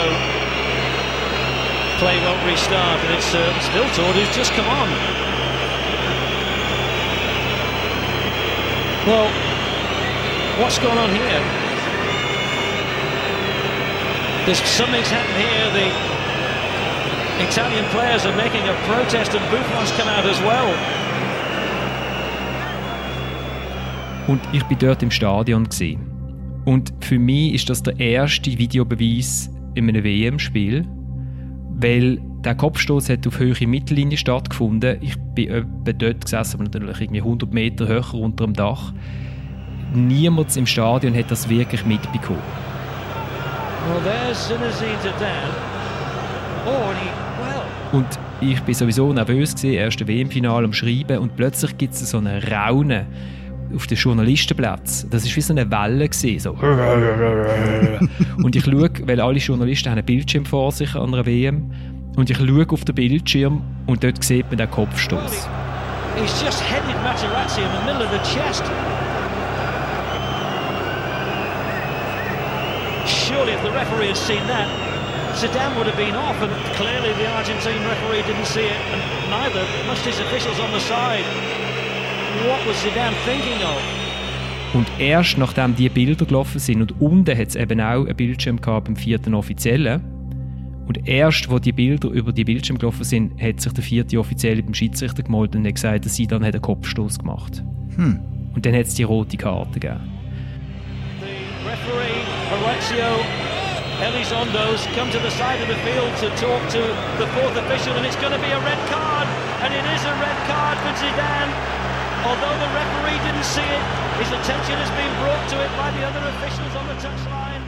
play 1.99 2.15
won't 2.23 2.39
restart, 2.47 2.97
and 3.03 3.13
it's 3.13 3.35
uh, 3.35 3.43
Stiltord 3.59 4.15
who's 4.15 4.33
just 4.33 4.53
come 4.53 4.65
on. 4.71 4.87
Well, 9.05 9.27
what's 10.63 10.79
going 10.79 10.97
on 10.97 11.09
here? 11.09 11.43
There's 14.45 14.63
something's 14.63 15.11
happened 15.11 15.43
here. 15.43 15.67
The 15.75 15.89
Italian 17.43 17.83
players 17.91 18.25
are 18.25 18.35
making 18.37 18.63
a 18.69 18.75
protest, 18.87 19.33
and 19.35 19.43
Buffon's 19.51 19.91
come 19.91 20.07
out 20.07 20.25
as 20.25 20.39
well. 20.39 20.73
Und 24.29 24.41
ich 24.53 24.63
bin 24.63 24.79
dort 24.79 25.03
im 25.03 25.11
Stadion 25.11 25.67
gesehen. 25.67 26.12
Und 26.65 26.93
für 27.01 27.19
mich 27.19 27.53
ist 27.53 27.69
das 27.69 27.83
der 27.83 27.99
erste 27.99 28.57
Videobeweis 28.57 29.49
in 29.75 29.89
einem 29.89 30.03
WM-Spiel, 30.03 30.85
weil 31.75 32.19
der 32.43 32.55
Kopfstoß 32.55 33.09
hat 33.09 33.25
auf 33.27 33.39
höhere 33.39 33.67
Mittellinie 33.67 34.17
stattgefunden. 34.17 34.97
Ich 35.01 35.17
bin 35.35 35.49
etwa 35.49 35.93
dort 35.93 36.25
gesessen, 36.25 36.55
aber 36.55 36.63
natürlich 36.65 37.01
irgendwie 37.01 37.21
100 37.21 37.53
Meter 37.53 37.87
höher 37.87 38.13
unter 38.13 38.45
dem 38.45 38.53
Dach. 38.53 38.93
Niemand 39.93 40.55
im 40.57 40.65
Stadion 40.65 41.15
hat 41.15 41.31
das 41.31 41.49
wirklich 41.49 41.85
mitbekommen. 41.85 42.41
Und 47.91 48.07
ich 48.41 48.61
bin 48.61 48.73
sowieso 48.73 49.13
nervös 49.13 49.55
gewesen, 49.55 49.73
erste 49.73 50.07
WM-Final 50.07 50.65
am 50.65 50.73
Schreiben 50.73 51.19
und 51.19 51.35
plötzlich 51.35 51.77
gibt 51.77 51.93
es 51.93 52.09
so 52.09 52.17
eine 52.17 52.41
Raune 52.49 53.05
auf 53.75 53.87
den 53.87 53.97
Journalistenplatz. 53.97 55.07
Das 55.09 55.25
war 55.25 55.35
wie 55.35 55.41
so 55.41 55.53
eine 55.53 55.69
Welle. 55.69 56.07
Gewesen, 56.07 56.39
so. 56.39 56.51
und 58.43 58.55
ich 58.55 58.63
schaue, 58.63 58.89
weil 59.05 59.21
alle 59.21 59.39
Journalisten 59.39 59.89
haben 59.89 59.97
einen 59.97 60.05
Bildschirm 60.05 60.45
vor 60.45 60.71
sich 60.71 60.95
an 60.95 61.13
einer 61.13 61.25
WM, 61.25 61.71
und 62.15 62.29
ich 62.29 62.37
schaue 62.37 62.65
auf 62.69 62.85
den 62.85 62.95
Bildschirm 62.95 63.61
und 63.87 64.03
dort 64.03 64.23
sieht 64.23 64.47
man 64.47 64.57
den 64.57 64.69
Kopfstoß. 64.69 65.49
He's 66.15 66.41
just 66.43 66.61
headed 66.61 66.95
Materazzi 67.01 67.61
in 67.61 67.71
the 67.71 67.85
middle 67.85 68.05
of 68.05 68.11
the 68.11 68.21
chest. 68.21 68.63
Surely, 73.05 73.53
if 73.53 73.63
the 73.63 73.71
referee 73.71 74.09
had 74.09 74.17
seen 74.17 74.45
that, 74.47 74.67
Zidane 75.33 75.75
would 75.77 75.87
have 75.87 75.97
been 75.97 76.15
off, 76.15 76.39
and 76.41 76.53
clearly 76.77 77.11
the 77.17 77.27
Argentine 77.33 77.81
referee 77.89 78.21
didn't 78.21 78.45
see 78.45 78.61
it, 78.61 78.79
and 78.93 79.01
neither 79.31 79.65
must 79.87 80.05
his 80.05 80.19
officials 80.19 80.59
on 80.59 80.71
the 80.71 80.79
side. 80.79 81.25
Und 84.73 84.87
erst 84.97 85.37
nachdem 85.37 85.75
die 85.75 85.89
Bilder 85.89 86.25
gelaufen 86.25 86.59
sind 86.59 86.81
und 86.81 86.99
unten 87.01 87.37
hat 87.37 87.47
es 87.49 87.55
eben 87.55 87.79
auch 87.79 88.05
einen 88.05 88.15
Bildschirm 88.15 88.59
gehabt 88.59 88.85
beim 88.85 88.95
vierten 88.95 89.33
Offiziellen. 89.35 90.01
Und 90.87 91.07
erst, 91.07 91.49
wo 91.49 91.59
die 91.59 91.71
Bilder 91.71 92.09
über 92.09 92.33
die 92.33 92.43
Bildschirm 92.43 92.77
gelaufen 92.77 93.03
sind, 93.03 93.41
hat 93.41 93.61
sich 93.61 93.71
der 93.71 93.83
vierte 93.83 94.19
Offizielle 94.19 94.61
beim 94.63 94.73
Schiedsrichter 94.73 95.23
gemeldet 95.23 95.55
und 95.55 95.67
hat 95.67 95.75
gesagt, 95.75 96.05
dass 96.05 96.15
sie 96.15 96.27
dann 96.27 96.43
einen 96.43 96.61
Kopfstoß 96.61 97.19
gemacht 97.19 97.63
hm. 97.95 98.19
Und 98.53 98.65
dann 98.65 98.73
hat 98.75 98.85
es 98.85 98.93
die 98.95 99.03
rote 99.03 99.37
Karte 99.37 99.79
gegeben. 99.79 100.01
The 101.21 101.69
referee, 101.69 102.21
Horacio 102.49 103.23
Elizondo's 104.01 104.85
come 104.97 105.09
to 105.11 105.19
the 105.19 105.31
side 105.31 105.61
of 105.61 105.67
the 105.67 105.79
field 105.85 106.11
to 106.17 106.27
talk 106.41 106.61
to 106.69 106.81
the 107.19 107.27
fourth 107.37 107.55
official 107.55 107.93
and 107.95 108.05
it's 108.05 108.17
going 108.17 108.33
to 108.33 108.39
be 108.39 108.51
a 108.51 108.59
red 108.59 108.79
card 108.89 109.27
and 109.63 109.73
it 109.73 109.85
is 109.95 110.03
a 110.03 110.13
red 110.19 110.37
card 110.49 110.77
for 110.79 110.91
Zidane 110.97 111.82
Although 112.25 112.55
the 112.63 112.69
referee 112.71 113.19
didn't 113.25 113.43
see 113.43 113.61
it, 113.61 113.83
his 114.19 114.31
attention 114.31 114.75
has 114.79 114.91
been 114.95 115.13
brought 115.21 115.43
to 115.51 115.57
it 115.59 115.71
by 115.75 115.91
the 115.91 116.03
other 116.07 116.23
officials 116.33 116.73
on 116.79 116.85
the 116.87 116.97
touchline. 117.05 117.61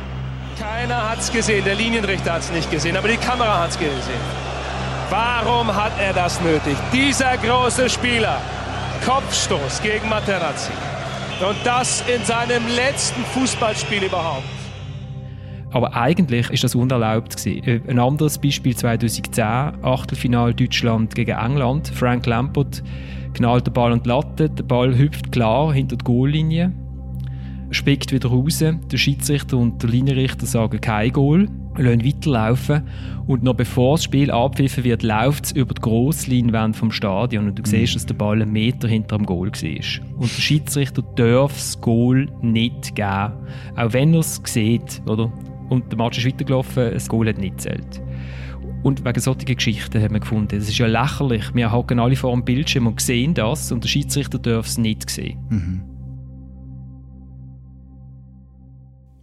Keiner 0.58 1.10
hat 1.10 1.20
es 1.20 1.32
gesehen, 1.32 1.66
der 1.66 1.76
Linienrichter 1.76 2.34
hat 2.34 2.42
es 2.42 2.52
nicht 2.52 2.72
gesehen, 2.72 2.96
aber 2.96 3.10
die 3.10 3.18
Kamera 3.18 3.60
hat 3.64 3.72
es 3.72 3.78
gesehen. 3.78 4.26
Warum 5.10 5.76
hat 5.76 5.92
er 6.00 6.14
das 6.14 6.40
nötig? 6.42 6.78
Dieser 6.94 7.38
große 7.38 7.90
Spieler, 7.90 8.40
Kopfstoß 9.06 9.82
gegen 9.82 10.08
Materazzi. 10.08 10.72
Und 11.42 11.58
das 11.66 12.02
in 12.08 12.24
seinem 12.24 12.66
letzten 12.68 13.26
Fußballspiel 13.26 14.04
überhaupt. 14.04 14.44
Aber 15.76 15.94
eigentlich 15.94 16.50
ist 16.52 16.64
das 16.64 16.74
unerlaubt 16.74 17.36
gewesen. 17.36 17.68
Äh, 17.68 17.82
ein 17.90 18.00
anderes 18.00 18.38
Beispiel 18.38 18.74
2010, 18.74 19.44
Achtelfinal 19.82 20.54
Deutschland 20.54 21.14
gegen 21.14 21.38
England. 21.38 21.90
Frank 21.90 22.26
Lampert 22.28 22.82
knallt 23.34 23.68
der 23.68 23.74
Ball 23.74 23.92
an 23.92 24.02
die 24.02 24.08
Latte, 24.08 24.50
der 24.50 24.64
Ball 24.64 24.98
hüpft 24.98 25.34
klar 25.34 25.74
hinter 25.74 25.98
die 25.98 26.06
Goallinie, 26.06 26.72
spickt 27.72 28.14
wieder 28.14 28.30
raus. 28.30 28.60
Der 28.60 28.98
Schiedsrichter 28.98 29.58
und 29.58 29.84
der 29.84 29.90
Linienrichter 29.90 30.46
sagen 30.46 30.80
kein 30.80 31.12
Goal, 31.12 31.50
lassen 31.76 32.06
weiterlaufen 32.06 32.84
und 33.28 33.44
noch 33.44 33.56
bevor 33.56 33.98
das 33.98 34.06
Spiel 34.06 34.32
abpfiffen 34.32 34.86
wird, 34.86 35.04
läuft 35.04 35.48
es 35.48 35.52
über 35.52 35.74
die 35.74 35.82
Grossleinwand 35.82 36.78
vom 36.78 36.90
Stadion 36.90 37.50
und 37.50 37.60
du 37.60 37.64
mhm. 37.64 37.66
siehst, 37.66 37.96
dass 37.96 38.06
der 38.06 38.14
Ball 38.14 38.42
einen 38.42 38.54
Meter 38.54 38.88
hinter 38.88 39.18
dem 39.18 39.26
Goal 39.26 39.52
war. 39.52 40.16
Und 40.16 40.38
der 40.38 40.42
Schiedsrichter 40.42 41.02
darf 41.02 41.52
das 41.52 41.82
Goal 41.82 42.30
nicht 42.42 42.96
geben, 42.96 43.34
auch 43.76 43.92
wenn 43.92 44.14
er 44.14 44.22
es 44.22 44.42
sieht, 44.46 45.02
oder? 45.06 45.34
Und 45.70 45.92
der 45.92 45.98
Match 45.98 46.18
ist 46.18 46.26
weitergelaufen, 46.28 46.92
das 46.92 47.08
Goal 47.08 47.28
hat 47.28 47.38
nicht 47.38 47.62
zählt. 47.62 48.02
Und 48.84 49.04
wegen 49.04 49.20
solchen 49.20 49.46
Geschichten 49.46 50.02
haben 50.02 50.14
wir 50.14 50.20
gefunden, 50.20 50.60
das 50.60 50.70
ist 50.70 50.78
ja 50.78 50.86
lächerlich. 50.86 51.56
Wir 51.56 51.72
hocken 51.72 52.00
alle 52.00 52.16
vor 52.16 52.32
dem 52.32 52.46
Bildschirm 52.46 52.86
und 52.86 53.02
sehen 53.02 53.34
das 53.34 53.72
und 53.72 53.84
der 53.84 53.88
Schiedsrichter 53.90 54.38
darf 54.38 54.68
es 54.68 54.78
nicht 54.78 55.10
sehen. 55.10 55.40
Mhm. 55.50 55.82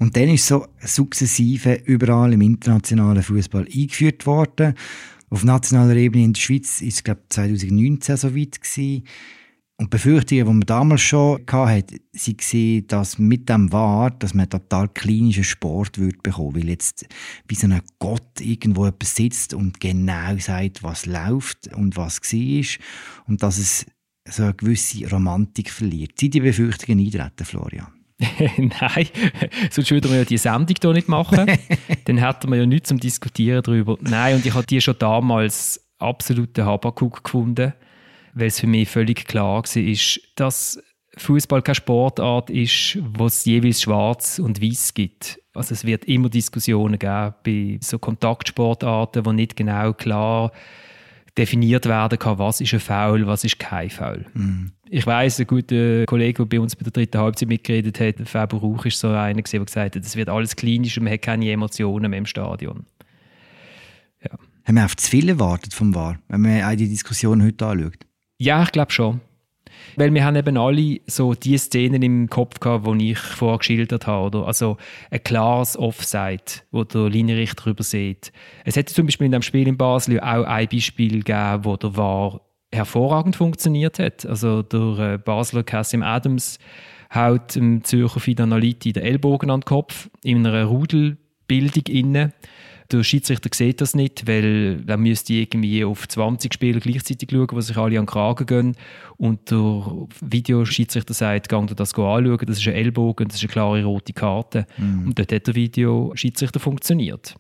Und 0.00 0.16
dann 0.16 0.30
ist 0.30 0.48
so 0.48 0.66
sukzessive 0.80 1.74
überall 1.84 2.32
im 2.32 2.40
internationalen 2.40 3.22
Fußball 3.22 3.68
eingeführt 3.72 4.26
worden. 4.26 4.74
Auf 5.30 5.44
nationaler 5.44 5.94
Ebene 5.94 6.24
in 6.24 6.32
der 6.32 6.40
Schweiz 6.40 6.82
ist 6.82 6.96
es, 6.96 7.04
glaube 7.04 7.22
2019 7.28 8.16
so 8.16 8.34
weit 8.34 8.60
gewesen. 8.60 9.04
Und 9.82 9.88
die 9.88 9.96
Befürchtungen, 9.96 10.46
die 10.46 10.52
man 10.52 10.60
damals 10.60 11.00
schon 11.00 11.44
hatte, 11.50 11.96
waren, 12.12 12.86
dass 12.86 13.18
mit 13.18 13.48
dem 13.48 13.72
war, 13.72 14.12
dass 14.12 14.32
man 14.32 14.48
total 14.48 14.88
klinischen 14.88 15.42
Sport 15.42 15.98
würde 15.98 16.18
bekommen 16.22 16.54
Weil 16.54 16.68
jetzt 16.68 17.04
wie 17.48 17.56
so 17.56 17.66
ein 17.66 17.82
Gott 17.98 18.40
irgendwo 18.40 18.86
etwas 18.86 19.16
sitzt 19.16 19.54
und 19.54 19.80
genau 19.80 20.38
sagt, 20.38 20.84
was 20.84 21.06
läuft 21.06 21.74
und 21.74 21.96
was 21.96 22.20
war. 22.20 22.64
Und 23.26 23.42
dass 23.42 23.58
es 23.58 23.84
so 24.24 24.44
eine 24.44 24.54
gewisse 24.54 25.10
Romantik 25.10 25.68
verliert. 25.68 26.12
Sind 26.16 26.34
die 26.34 26.40
Befürchtungen 26.40 27.04
eintreten, 27.04 27.44
Florian? 27.44 27.88
Nein, 28.56 29.08
sonst 29.72 29.90
würden 29.90 30.12
wir 30.12 30.18
ja 30.18 30.24
die 30.24 30.38
Sendung 30.38 30.76
hier 30.80 30.92
nicht 30.92 31.08
machen. 31.08 31.44
Dann 32.04 32.18
hätten 32.18 32.50
wir 32.50 32.56
ja 32.56 32.66
nichts 32.66 32.88
zum 32.88 33.00
Diskutieren 33.00 33.64
darüber. 33.64 33.98
Nein, 34.00 34.36
und 34.36 34.46
ich 34.46 34.54
habe 34.54 34.64
die 34.64 34.80
schon 34.80 34.94
damals 35.00 35.84
absoluten 35.98 36.64
Habakuk 36.64 37.24
gefunden 37.24 37.72
weil 38.34 38.46
es 38.46 38.60
für 38.60 38.66
mich 38.66 38.88
völlig 38.88 39.26
klar 39.26 39.62
war, 39.62 39.98
dass 40.36 40.82
Fußball 41.16 41.62
keine 41.62 41.74
Sportart 41.74 42.50
ist, 42.50 42.98
wo 43.14 43.26
es 43.26 43.44
jeweils 43.44 43.82
schwarz 43.82 44.38
und 44.38 44.62
weiß 44.62 44.94
gibt. 44.94 45.40
Also 45.54 45.74
es 45.74 45.84
wird 45.84 46.06
immer 46.06 46.30
Diskussionen 46.30 46.98
geben 46.98 47.34
bei 47.44 47.78
so 47.82 47.98
Kontaktsportarten, 47.98 49.26
wo 49.26 49.32
nicht 49.32 49.56
genau 49.56 49.92
klar 49.92 50.52
definiert 51.36 51.86
werden 51.86 52.18
kann, 52.18 52.38
was 52.38 52.60
ist 52.60 52.74
ein 52.74 52.80
Foul, 52.80 53.26
was 53.26 53.44
ist 53.44 53.58
kein 53.58 53.88
Foul. 53.88 54.26
Mhm. 54.34 54.72
Ich 54.88 55.06
weiß, 55.06 55.40
ein 55.40 55.46
guter 55.46 56.04
Kollege, 56.04 56.44
der 56.44 56.44
bei 56.44 56.60
uns 56.60 56.76
bei 56.76 56.82
der 56.82 56.92
dritten 56.92 57.18
Halbzeit 57.18 57.48
mitgeredet 57.48 57.98
hat, 58.00 58.28
Faber 58.28 58.58
Rauch, 58.58 58.84
ist 58.84 58.98
so 58.98 59.08
einer, 59.08 59.40
der 59.40 59.42
gesagt 59.42 59.96
hat, 59.96 60.04
es 60.04 60.16
wird 60.16 60.28
alles 60.28 60.56
klinisch 60.56 60.98
und 60.98 61.04
man 61.04 61.14
hat 61.14 61.22
keine 61.22 61.50
Emotionen 61.50 62.10
mehr 62.10 62.18
im 62.18 62.26
Stadion. 62.26 62.84
Ja. 64.22 64.38
Haben 64.64 64.74
wir 64.74 64.84
auf 64.84 64.96
zu 64.96 65.10
viel 65.10 65.28
erwartet 65.28 65.72
vom 65.72 65.94
VAR, 65.94 66.18
wenn 66.28 66.42
man 66.42 66.62
auch 66.62 66.76
die 66.76 66.88
Diskussion 66.88 67.42
heute 67.42 67.66
anschaut? 67.66 68.06
Ja, 68.42 68.64
ich 68.64 68.72
glaube 68.72 68.90
schon. 68.90 69.20
Weil 69.94 70.12
wir 70.12 70.24
haben 70.24 70.34
eben 70.34 70.58
alle 70.58 70.98
so 71.06 71.32
die 71.32 71.56
Szenen 71.56 72.02
im 72.02 72.28
Kopf 72.28 72.58
gehabt, 72.58 72.88
die 72.88 73.12
ich 73.12 73.18
vorher 73.18 73.58
geschildert 73.58 74.08
habe. 74.08 74.26
Oder? 74.26 74.46
Also 74.48 74.78
ein 75.12 75.22
klares 75.22 75.76
Offside, 75.76 76.42
wo 76.72 76.82
der 76.82 77.08
Linienrichter 77.08 77.70
übersieht. 77.70 78.32
Es 78.64 78.74
hätte 78.74 78.92
zum 78.92 79.06
Beispiel 79.06 79.26
in 79.26 79.32
dem 79.32 79.42
Spiel 79.42 79.68
in 79.68 79.76
Basel 79.76 80.18
auch 80.18 80.42
ein 80.42 80.66
Beispiel 80.66 81.22
gegeben, 81.22 81.64
wo 81.64 81.76
der 81.76 81.96
VAR 81.96 82.40
hervorragend 82.72 83.36
funktioniert 83.36 84.00
hat. 84.00 84.26
Also 84.26 84.62
der 84.62 84.98
äh, 84.98 85.18
Basler 85.18 85.62
Cassim 85.62 86.02
Adams 86.02 86.58
haut 87.14 87.54
dem 87.54 87.84
Zürcher 87.84 88.18
Fidanaliti 88.18 88.92
den 88.92 89.04
Ellbogen 89.04 89.50
an 89.50 89.60
den 89.60 89.66
Kopf 89.66 90.10
in 90.24 90.44
einer 90.44 90.64
Rudelbildung 90.64 91.84
inne 91.86 92.32
der 92.92 93.02
Schiedsrichter 93.02 93.48
sieht 93.52 93.80
das 93.80 93.94
nicht, 93.94 94.26
weil 94.26 94.84
er 94.86 94.96
müsste 94.96 95.32
irgendwie 95.32 95.84
auf 95.84 96.06
20 96.06 96.52
Spieler 96.52 96.80
gleichzeitig 96.80 97.28
schauen, 97.30 97.48
die 97.50 97.62
sich 97.62 97.76
alle 97.76 97.98
an 97.98 98.04
den 98.04 98.06
Kragen 98.06 98.46
gehen. 98.46 98.76
Und 99.16 99.50
der 99.50 100.06
Videoschiedsrichter 100.20 101.14
sagt, 101.14 101.48
gang 101.48 101.68
dir 101.68 101.74
das 101.74 101.94
anschauen, 101.94 102.38
das 102.46 102.58
ist 102.58 102.68
ein 102.68 102.74
Ellbogen, 102.74 103.28
das 103.28 103.36
ist 103.36 103.44
eine 103.44 103.52
klare 103.52 103.84
rote 103.84 104.12
Karte. 104.12 104.66
Mhm. 104.76 105.06
Und 105.06 105.18
dort 105.18 105.32
hat 105.32 105.46
der 105.46 105.54
Videoschiedsrichter 105.54 106.60
funktioniert. 106.60 107.34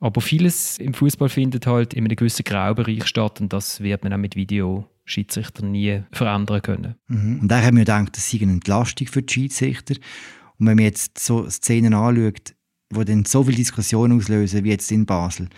Aber 0.00 0.20
vieles 0.20 0.78
im 0.78 0.92
Fußball 0.92 1.28
findet 1.28 1.66
halt 1.66 1.94
in 1.94 2.04
einem 2.04 2.16
gewissen 2.16 2.44
Graubereich 2.44 3.06
statt 3.06 3.40
und 3.40 3.52
das 3.52 3.80
wird 3.80 4.04
man 4.04 4.12
auch 4.12 4.18
mit 4.18 4.36
Videoschiedsrichter 4.36 5.64
nie 5.64 6.02
verändern 6.12 6.60
können. 6.60 6.94
Mhm. 7.08 7.40
Und 7.42 7.48
da 7.48 7.62
haben 7.62 7.76
wir 7.76 7.84
gedacht, 7.84 8.16
das 8.16 8.30
sei 8.30 8.40
eine 8.42 8.52
Entlastung 8.52 9.06
für 9.06 9.22
die 9.22 9.32
Schiedsrichter. 9.32 9.94
Und 10.58 10.66
wenn 10.66 10.76
man 10.76 10.84
jetzt 10.84 11.18
so 11.18 11.48
Szenen 11.48 11.94
anschaut, 11.94 12.55
die 12.90 13.04
dann 13.04 13.24
so 13.24 13.44
viel 13.44 13.54
Diskussion 13.54 14.12
auslösen 14.12 14.64
wie 14.64 14.70
jetzt 14.70 14.90
in 14.92 15.06
Basel, 15.06 15.48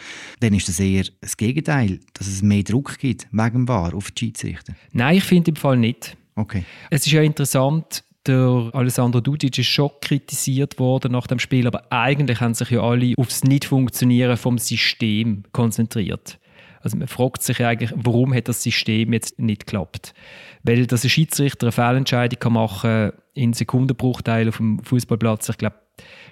dann 0.41 0.55
ist 0.55 0.69
das 0.69 0.81
eher 0.81 1.05
das 1.21 1.37
Gegenteil, 1.37 2.01
dass 2.15 2.27
es 2.27 2.43
mehr 2.43 2.63
Druck 2.63 2.99
gibt 2.99 3.27
wegen 3.31 3.53
dem 3.53 3.69
War 3.69 3.95
auf 3.95 4.11
die 4.11 4.27
Schiedsrichter. 4.27 4.75
Nein, 4.93 5.17
ich 5.17 5.25
finde 5.25 5.51
im 5.51 5.57
Fall 5.57 5.77
nicht. 5.77 6.17
Okay. 6.37 6.65
Es 6.91 7.07
ist 7.07 7.13
ja 7.13 7.23
interessant, 7.23 8.05
der 8.27 8.71
Alessandro 8.73 9.21
Dudic 9.21 9.59
ist 9.59 9.67
schon 9.67 9.91
kritisiert 10.01 10.79
worden 10.79 11.13
nach 11.13 11.27
dem 11.27 11.39
Spiel, 11.39 11.67
aber 11.67 11.91
eigentlich 11.91 12.41
haben 12.41 12.55
sich 12.55 12.71
ja 12.71 12.83
alle 12.83 13.15
aufs 13.17 13.43
Nicht-Funktionieren 13.43 14.37
vom 14.37 14.59
System 14.59 15.45
konzentriert. 15.53 16.39
Also 16.81 16.97
man 16.97 17.09
fragt 17.09 17.43
sich 17.43 17.65
eigentlich, 17.65 17.93
warum 17.97 18.33
hat 18.35 18.49
das 18.49 18.63
System 18.63 19.13
jetzt 19.13 19.39
nicht 19.39 19.67
geklappt? 19.67 20.15
Weil 20.63 20.87
dass 20.87 21.05
ein 21.05 21.11
Schiedsrichter 21.11 21.67
eine 21.67 21.73
Fehlentscheidung 21.73 22.53
machen 22.53 23.11
kann 23.11 23.13
in 23.39 23.53
Sekundenbruchteilen 23.53 24.49
auf 24.49 24.57
dem 24.57 24.83
Fußballplatz, 24.83 25.49
ich 25.49 25.59
glaube, 25.59 25.77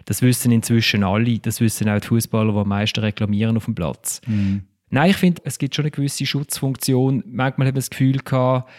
das 0.04 0.22
wissen 0.22 0.52
inzwischen 0.52 1.02
alle. 1.02 1.38
Das 1.38 1.60
wissen 1.60 1.88
auch 1.88 2.00
die 2.00 2.06
Fußballer, 2.06 2.52
die 2.52 2.58
am 2.58 2.68
meisten 2.68 3.00
reklamieren 3.00 3.56
auf 3.56 3.64
dem 3.64 3.74
Platz. 3.74 4.20
Mhm. 4.26 4.64
Nein, 4.90 5.10
ich 5.10 5.16
finde, 5.16 5.42
es 5.44 5.58
gibt 5.58 5.74
schon 5.74 5.84
eine 5.84 5.90
gewisse 5.90 6.26
Schutzfunktion. 6.26 7.24
Manchmal 7.26 7.68
hat 7.68 7.74
man 7.74 7.80
das 7.80 7.90
Gefühl 7.90 8.18
gehabt, 8.18 8.70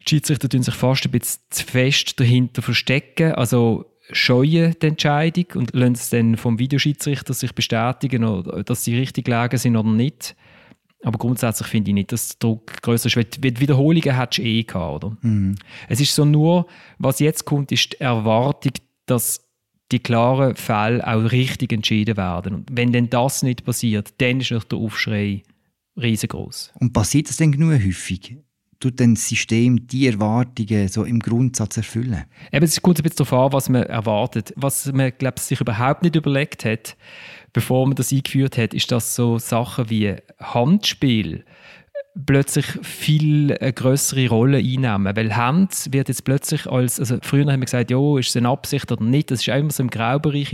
die 0.00 0.10
Schiedsrichter 0.10 0.48
tun 0.48 0.62
sich 0.62 0.74
fast 0.74 1.04
ein 1.04 1.10
bisschen 1.12 1.42
zu 1.50 1.64
fest 1.64 2.18
dahinter 2.18 2.62
verstecken. 2.62 3.32
Also 3.32 3.86
scheuen 4.10 4.74
die 4.82 4.86
Entscheidung 4.86 5.46
und 5.54 5.74
lassen 5.74 5.92
es 5.92 6.10
dann 6.10 6.36
vom 6.36 6.58
Videoschiedsrichter 6.58 7.34
sich 7.34 7.54
bestätigen, 7.54 8.64
dass 8.64 8.84
sie 8.84 8.96
richtig 8.98 9.26
gelegen 9.26 9.56
sind 9.56 9.76
oder 9.76 9.90
nicht. 9.90 10.34
Aber 11.02 11.18
grundsätzlich 11.18 11.68
finde 11.68 11.90
ich 11.90 11.94
nicht, 11.94 12.12
dass 12.12 12.28
der 12.28 12.36
Druck 12.40 12.82
größer 12.82 13.06
ist. 13.06 13.16
Weil 13.16 13.24
die 13.24 13.60
Wiederholungen 13.60 14.14
hättest 14.14 14.38
du 14.38 14.42
eh 14.42 14.62
gehabt, 14.62 15.04
oder? 15.04 15.16
Mhm. 15.22 15.56
Es 15.88 16.00
ist 16.00 16.14
so 16.14 16.24
nur, 16.24 16.66
was 16.98 17.20
jetzt 17.20 17.44
kommt, 17.44 17.72
ist 17.72 17.92
die 17.92 18.00
Erwartung, 18.00 18.72
dass 19.06 19.46
die 19.92 19.98
klaren 19.98 20.56
Fälle 20.56 21.06
auch 21.06 21.32
richtig 21.32 21.72
entschieden 21.72 22.16
werden. 22.16 22.54
Und 22.54 22.68
wenn 22.70 22.92
denn 22.92 23.10
das 23.10 23.42
nicht 23.42 23.64
passiert, 23.64 24.14
dann 24.18 24.40
ist 24.40 24.50
der 24.50 24.78
Aufschrei 24.78 25.42
riesengroß. 25.96 26.72
Und 26.78 26.92
passiert 26.92 27.28
das 27.28 27.36
denn 27.36 27.52
genug 27.52 27.72
häufig? 27.72 28.36
Tut 28.80 28.98
denn 28.98 29.14
das 29.14 29.28
System 29.28 29.86
die 29.86 30.06
Erwartungen 30.06 30.88
so 30.88 31.04
im 31.04 31.20
Grundsatz 31.20 31.76
erfüllen? 31.76 32.24
Eben, 32.50 32.64
es 32.64 32.80
kommt 32.80 32.98
ein 32.98 33.02
bisschen 33.02 33.26
darauf 33.26 33.32
an, 33.34 33.52
was 33.52 33.68
man 33.68 33.82
erwartet. 33.82 34.54
Was 34.56 34.90
man, 34.90 35.12
glaube 35.18 35.34
ich, 35.36 35.42
sich 35.42 35.60
überhaupt 35.60 36.02
nicht 36.02 36.16
überlegt 36.16 36.64
hat, 36.64 36.96
bevor 37.52 37.86
man 37.86 37.94
das 37.94 38.10
eingeführt 38.10 38.56
hat, 38.56 38.72
ist 38.72 38.90
das 38.90 39.14
so 39.14 39.38
Sachen 39.38 39.90
wie 39.90 40.16
Handspiel 40.38 41.44
plötzlich 42.26 42.66
viel 42.82 43.56
eine 43.56 43.72
größere 43.72 44.28
Rolle 44.28 44.58
einnehmen. 44.58 45.14
Weil 45.14 45.36
Hand 45.36 45.88
wird 45.90 46.08
jetzt 46.08 46.24
plötzlich 46.24 46.66
als, 46.66 46.98
also 46.98 47.18
früher 47.22 47.50
haben 47.52 47.60
wir 47.60 47.66
gesagt, 47.66 47.90
ja, 47.90 48.18
ist 48.18 48.30
es 48.30 48.36
eine 48.36 48.48
Absicht 48.48 48.90
oder 48.90 49.04
nicht, 49.04 49.30
das 49.30 49.48
auch 49.48 49.54
immer 49.54 49.70
so 49.70 49.82
im 49.82 49.90
Graubereich. 49.90 50.50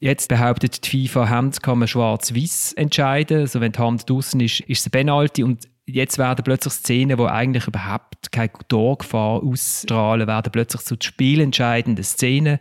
Jetzt 0.00 0.28
behauptet 0.28 0.92
die 0.92 1.06
FIFA, 1.06 1.28
Hand 1.28 1.62
kann 1.62 1.78
man 1.78 1.88
schwarz-weiß 1.88 2.74
entscheiden. 2.74 3.40
Also 3.40 3.60
wenn 3.60 3.72
die 3.72 3.78
Hand 3.78 4.08
draußen 4.10 4.40
ist, 4.40 4.60
ist 4.60 4.80
es 4.80 4.86
eine 4.86 4.90
Penalty 4.90 5.44
und 5.44 5.68
jetzt 5.86 6.18
werden 6.18 6.44
plötzlich 6.44 6.72
Szenen, 6.74 7.16
die 7.16 7.24
eigentlich 7.24 7.66
überhaupt 7.66 8.32
keine 8.32 8.50
Torgefahr 8.68 9.42
ausstrahlen, 9.42 10.26
werden 10.26 10.52
plötzlich 10.52 10.82
zu 10.82 10.96
spielentscheidenden 11.00 12.04
Szenen. 12.04 12.58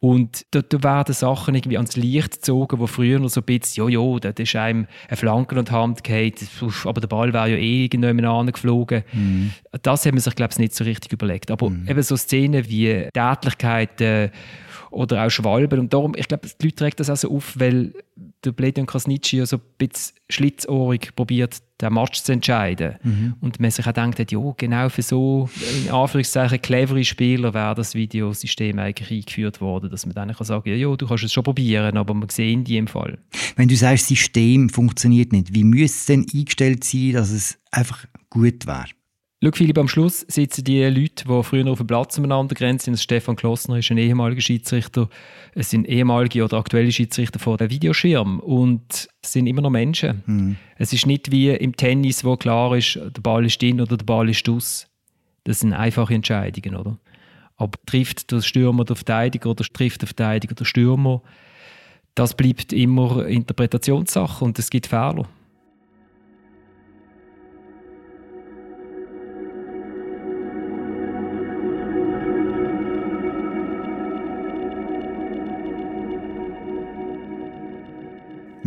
Und 0.00 0.46
da, 0.50 0.62
da 0.62 0.82
werden 0.82 1.14
Sachen 1.14 1.54
irgendwie 1.54 1.76
ans 1.76 1.94
Licht 1.94 2.32
gezogen, 2.32 2.80
wo 2.80 2.88
früher 2.88 3.20
noch 3.20 3.28
so 3.28 3.40
ein 3.40 3.44
bisschen, 3.44 3.88
ja, 3.88 4.00
ja, 4.00 4.18
da 4.18 4.30
ist 4.30 4.56
einem 4.56 4.88
eine 5.06 5.16
Flanke 5.16 5.56
an 5.56 5.64
die 5.64 5.70
Hand 5.70 6.02
gefallen, 6.02 6.34
aber 6.84 7.00
der 7.00 7.06
Ball 7.06 7.32
wäre 7.32 7.50
ja 7.50 7.56
eh 7.56 7.84
irgendjemand 7.84 8.52
geflogen. 8.52 9.04
Mhm. 9.12 9.52
Das 9.82 10.04
haben 10.04 10.14
man 10.14 10.20
sich, 10.20 10.34
glaube 10.34 10.52
ich, 10.52 10.58
nicht 10.58 10.74
so 10.74 10.82
richtig 10.82 11.12
überlegt. 11.12 11.52
Aber 11.52 11.70
mhm. 11.70 11.88
eben 11.88 12.02
so 12.02 12.16
Szenen 12.16 12.68
wie 12.68 13.08
Tätlichkeiten, 13.14 14.32
oder 14.92 15.24
auch 15.24 15.30
Schwalben. 15.30 15.80
Und 15.80 15.92
darum, 15.92 16.14
ich 16.16 16.28
glaube, 16.28 16.46
die 16.46 16.66
Leute 16.66 16.76
trägt 16.76 17.00
das 17.00 17.10
auch 17.10 17.16
so 17.16 17.34
auf, 17.34 17.58
weil 17.58 17.94
der 18.44 18.52
Bledion 18.52 18.86
Krasnitschi 18.86 19.38
ja 19.38 19.46
so 19.46 19.56
ein 19.56 19.62
bisschen 19.78 20.16
schlitzohrig 20.28 21.14
probiert, 21.16 21.62
den 21.82 21.92
Match 21.94 22.22
zu 22.22 22.32
entscheiden. 22.32 22.96
Mhm. 23.02 23.34
Und 23.40 23.60
man 23.60 23.70
sich 23.70 23.86
auch 23.86 23.92
denkt, 23.92 24.30
ja, 24.30 24.54
genau 24.56 24.88
für 24.88 25.02
so, 25.02 25.48
in 25.84 25.90
Anführungszeichen, 25.90 26.62
clevere 26.62 27.04
Spieler 27.04 27.52
wäre 27.54 27.74
das 27.74 27.94
Videosystem 27.94 28.78
eigentlich 28.78 29.10
eingeführt 29.10 29.60
worden, 29.60 29.90
dass 29.90 30.06
man 30.06 30.14
dann 30.14 30.32
kann 30.32 30.46
sagen 30.46 30.68
ja, 30.68 30.74
ja, 30.74 30.94
du 30.96 31.06
kannst 31.06 31.24
es 31.24 31.32
schon 31.32 31.44
probieren, 31.44 31.96
aber 31.96 32.14
wir 32.14 32.26
sehen 32.30 32.64
die 32.64 32.76
im 32.76 32.86
Fall. 32.86 33.18
Wenn 33.56 33.68
du 33.68 33.76
sagst, 33.76 34.04
das 34.04 34.08
System 34.08 34.68
funktioniert 34.68 35.32
nicht, 35.32 35.54
wie 35.54 35.64
müsste 35.64 35.98
es 35.98 36.06
denn 36.06 36.26
eingestellt 36.32 36.84
sein, 36.84 37.12
dass 37.12 37.30
es 37.30 37.58
einfach 37.70 38.06
gut 38.30 38.66
wäre? 38.66 38.86
Schau, 39.44 39.50
Philipp, 39.52 39.76
am 39.78 39.88
Schluss 39.88 40.20
sitzen 40.28 40.62
die 40.62 40.84
Leute, 40.84 41.24
die 41.24 41.42
früher 41.42 41.66
auf 41.66 41.78
dem 41.78 41.88
Platz 41.88 42.16
umeinander 42.16 42.54
grenzt 42.54 42.84
sind. 42.84 42.96
Stefan 43.00 43.34
Klossner 43.34 43.78
ist 43.78 43.90
ein 43.90 43.98
ehemaliger 43.98 44.40
Schiedsrichter. 44.40 45.08
Es 45.52 45.70
sind 45.70 45.88
ehemalige 45.88 46.44
oder 46.44 46.58
aktuelle 46.58 46.92
Schiedsrichter 46.92 47.40
vor 47.40 47.56
dem 47.56 47.68
Videoschirm. 47.68 48.38
Und 48.38 49.08
es 49.20 49.32
sind 49.32 49.48
immer 49.48 49.60
noch 49.60 49.70
Menschen. 49.70 50.22
Mhm. 50.26 50.56
Es 50.76 50.92
ist 50.92 51.06
nicht 51.06 51.32
wie 51.32 51.50
im 51.50 51.74
Tennis, 51.74 52.24
wo 52.24 52.36
klar 52.36 52.76
ist, 52.76 52.94
der 52.94 53.20
Ball 53.20 53.44
ist 53.44 53.60
drin 53.60 53.80
oder 53.80 53.96
der 53.96 54.04
Ball 54.04 54.28
ist 54.28 54.48
aus. 54.48 54.86
Das 55.42 55.58
sind 55.58 55.72
einfache 55.72 56.14
Entscheidungen, 56.14 56.76
oder? 56.76 56.98
Aber 57.56 57.76
trifft 57.84 58.30
der 58.30 58.42
Stürmer 58.42 58.84
der 58.84 58.94
Verteidiger 58.94 59.50
oder 59.50 59.64
trifft 59.64 60.02
der 60.02 60.06
Verteidiger 60.06 60.54
der 60.54 60.66
Stürmer? 60.66 61.20
Das 62.14 62.36
bleibt 62.36 62.72
immer 62.72 63.26
Interpretationssache 63.26 64.44
und 64.44 64.60
es 64.60 64.70
gibt 64.70 64.86
Fehler. 64.86 65.26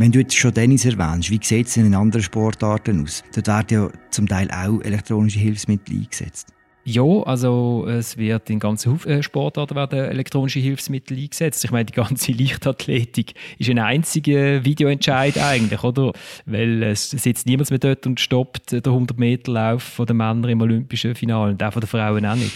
Wenn 0.06 0.12
du 0.12 0.20
jetzt 0.20 0.36
schon 0.36 0.54
Tennis 0.54 0.86
erwähnst, 0.86 1.32
wie 1.32 1.40
sieht 1.42 1.66
es 1.66 1.78
in 1.78 1.96
anderen 1.96 2.22
Sportarten 2.22 3.02
aus? 3.02 3.24
Dort 3.34 3.48
werden 3.48 3.68
ja 3.72 3.90
zum 4.12 4.28
Teil 4.28 4.52
auch 4.52 4.80
elektronische 4.82 5.40
Hilfsmittel 5.40 5.98
eingesetzt. 5.98 6.54
Ja, 6.88 7.04
also 7.24 7.88
es 7.90 8.16
wird 8.16 8.48
in 8.52 8.60
ganzen 8.60 9.04
äh, 9.08 9.24
Sportarten 9.24 9.76
werden 9.76 9.98
elektronische 9.98 10.60
Hilfsmittel 10.60 11.18
eingesetzt. 11.18 11.66
Ich 11.66 11.72
meine, 11.72 11.86
die 11.86 11.94
ganze 11.94 12.32
Leichtathletik 12.32 13.34
ist 13.58 13.72
ein 13.72 13.80
einziger 13.80 14.64
Videoentscheid 14.64 15.36
eigentlich, 15.40 15.84
oder? 15.84 16.14
Weil 16.46 16.84
es 16.84 17.10
sitzt 17.10 17.48
niemand 17.48 17.72
mehr 17.72 17.80
dort 17.80 18.06
und 18.06 18.20
stoppt 18.20 18.72
den 18.72 18.84
100-Meter-Lauf 18.84 20.00
der 20.08 20.14
Männer 20.14 20.48
im 20.50 20.62
olympischen 20.62 21.16
Finale 21.16 21.54
und 21.54 21.64
auch 21.64 21.74
von 21.74 21.80
der 21.80 21.90
Frauen 21.90 22.24
auch 22.24 22.36
nicht. 22.36 22.54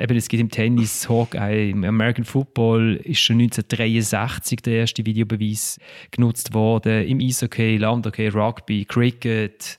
Eben, 0.00 0.16
es 0.16 0.28
gibt 0.28 0.40
im 0.40 0.50
Tennis, 0.50 1.08
Hockey, 1.08 1.70
im 1.70 1.82
American 1.82 2.24
Football 2.24 3.00
ist 3.02 3.18
schon 3.18 3.40
1963 3.40 4.62
der 4.62 4.74
erste 4.74 5.04
Videobeweis 5.04 5.80
genutzt 6.12 6.54
worden. 6.54 7.08
Im 7.08 7.18
Eishockey, 7.18 7.76
Landhockey, 7.76 8.28
Rugby, 8.28 8.84
Cricket, 8.84 9.78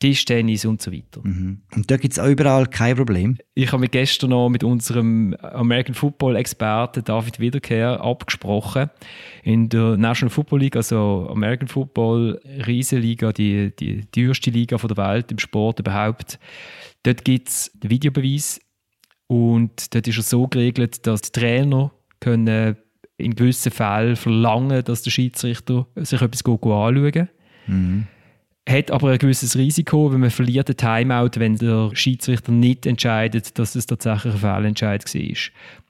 Tischtennis 0.00 0.64
und 0.64 0.80
so 0.80 0.90
weiter. 0.90 1.20
Mhm. 1.22 1.60
Und 1.76 1.90
da 1.90 1.98
gibt 1.98 2.12
es 2.14 2.18
auch 2.18 2.26
überall 2.26 2.66
kein 2.66 2.96
Problem? 2.96 3.36
Ich 3.54 3.70
habe 3.70 3.82
mich 3.82 3.90
gestern 3.90 4.30
noch 4.30 4.48
mit 4.48 4.64
unserem 4.64 5.34
American 5.34 5.94
Football 5.94 6.36
Experten 6.36 7.04
David 7.04 7.38
Wiederkehr 7.38 8.00
abgesprochen. 8.00 8.90
In 9.44 9.68
der 9.68 9.98
National 9.98 10.30
Football 10.30 10.60
League, 10.60 10.76
also 10.76 11.28
American 11.30 11.68
Football, 11.68 12.40
Riesenliga, 12.66 13.32
die, 13.32 13.76
die, 13.76 14.06
teuerste 14.06 14.50
Liga 14.50 14.78
der 14.78 14.96
Welt 14.96 15.30
im 15.30 15.38
Sport 15.38 15.80
überhaupt. 15.80 16.38
Dort 17.02 17.24
gibt 17.24 17.48
es 17.48 17.70
den 17.74 17.90
Videobeweis 17.90 18.58
und 19.26 19.94
dort 19.94 20.08
ist 20.08 20.18
es 20.18 20.30
so 20.30 20.48
geregelt, 20.48 21.06
dass 21.06 21.22
die 21.22 21.38
Trainer 21.38 21.92
können 22.20 22.76
in 23.18 23.34
gewissen 23.34 23.70
Fällen 23.70 24.16
verlangen, 24.16 24.82
dass 24.82 25.02
der 25.02 25.10
Schiedsrichter 25.10 25.86
sich 25.96 26.22
etwas 26.22 26.42
anschauen 26.42 27.12
kann. 27.12 27.28
Mhm 27.66 28.06
hat 28.68 28.90
aber 28.90 29.10
ein 29.10 29.18
gewisses 29.18 29.56
Risiko, 29.56 30.12
wenn 30.12 30.20
man 30.20 30.30
verliert 30.30 30.68
den 30.68 30.76
Timeout, 30.76 31.30
wenn 31.36 31.56
der 31.56 31.90
Schiedsrichter 31.94 32.52
nicht 32.52 32.86
entscheidet, 32.86 33.58
dass 33.58 33.74
es 33.74 33.86
tatsächlich 33.86 34.34
ein 34.34 34.40
Fehlentscheid 34.40 35.14
war. 35.14 35.36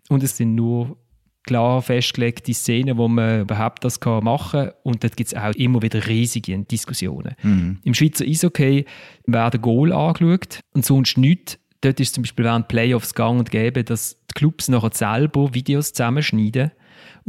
Und 0.09 0.23
es 0.23 0.37
sind 0.37 0.55
nur 0.55 0.97
klar 1.45 1.83
festgelegte 1.83 2.55
Szenen, 2.55 2.97
wo 2.97 3.09
man 3.09 3.43
überhaupt 3.43 3.85
das 3.85 3.99
machen 4.01 4.67
kann. 4.67 4.73
Und 4.83 5.03
dort 5.03 5.17
gibt 5.17 5.33
es 5.33 5.35
auch 5.35 5.53
immer 5.55 5.83
wieder 5.83 6.07
riesige 6.07 6.59
Diskussionen. 6.59 7.35
Mhm. 7.43 7.79
Im 7.85 7.95
Schweizer 7.95 8.25
Eishockey 8.25 8.85
werden 9.27 9.61
Goal 9.61 9.93
angeschaut 9.93 10.61
und 10.75 10.85
sonst 10.85 11.19
nichts. 11.19 11.59
Dort 11.81 11.99
ist 11.99 12.15
zum 12.15 12.23
Beispiel 12.23 12.45
während 12.45 12.69
Playoffs 12.69 13.15
gang 13.15 13.39
und 13.39 13.51
gäbe, 13.51 13.85
dass 13.85 14.19
die 14.31 14.35
Clubs 14.35 14.69
nachher 14.69 14.91
selber 14.93 15.55
Videos 15.55 15.93
zusammenschneiden 15.93 16.73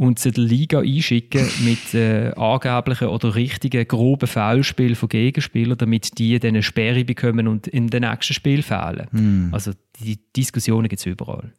und 0.02 0.18
sie 0.18 0.32
der 0.32 0.42
Liga 0.42 0.80
einschicken 0.80 1.46
mit 1.64 1.94
äh, 1.94 2.32
angeblichen 2.34 3.06
oder 3.06 3.36
richtigen 3.36 3.86
groben 3.86 4.26
Foulspielen 4.26 4.96
von 4.96 5.08
Gegenspielern, 5.08 5.78
damit 5.78 6.18
die 6.18 6.40
dann 6.40 6.48
eine 6.48 6.64
Sperre 6.64 7.04
bekommen 7.04 7.46
und 7.46 7.68
in 7.68 7.86
den 7.86 8.02
nächsten 8.02 8.34
Spiel 8.34 8.62
fehlen. 8.62 9.06
Hm. 9.12 9.50
Also 9.52 9.70
die 10.00 10.18
Diskussionen 10.34 10.88
gibt 10.88 10.98
es 10.98 11.06
überall. 11.06 11.52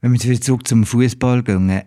Wenn 0.00 0.12
wir 0.12 0.18
jetzt 0.18 0.42
zurück 0.44 0.66
zum 0.66 0.84
Fußball 0.84 1.44
gehen, 1.44 1.82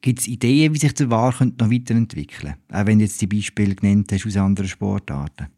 gibt 0.00 0.20
es 0.20 0.28
Ideen, 0.28 0.74
wie 0.74 0.78
sich 0.78 0.94
der 0.94 1.10
War 1.10 1.34
noch 1.40 1.72
weiterentwickeln 1.72 2.52
könnte? 2.52 2.58
Auch 2.72 2.86
wenn 2.86 3.00
du 3.00 3.04
jetzt 3.04 3.20
die 3.20 3.26
Beispiele 3.26 3.74
genannt 3.74 4.12
hast 4.12 4.26
aus 4.26 4.36
anderen 4.36 4.68
Sportarten. 4.68 5.48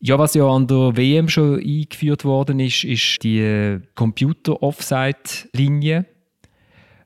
Ja, 0.00 0.18
was 0.18 0.32
ja 0.32 0.48
an 0.48 0.66
der 0.66 0.96
WM 0.96 1.28
schon 1.28 1.60
eingeführt 1.60 2.24
worden 2.24 2.58
ist, 2.60 2.84
ist 2.84 3.22
die 3.22 3.80
Computer-Offside-Linie 3.94 6.06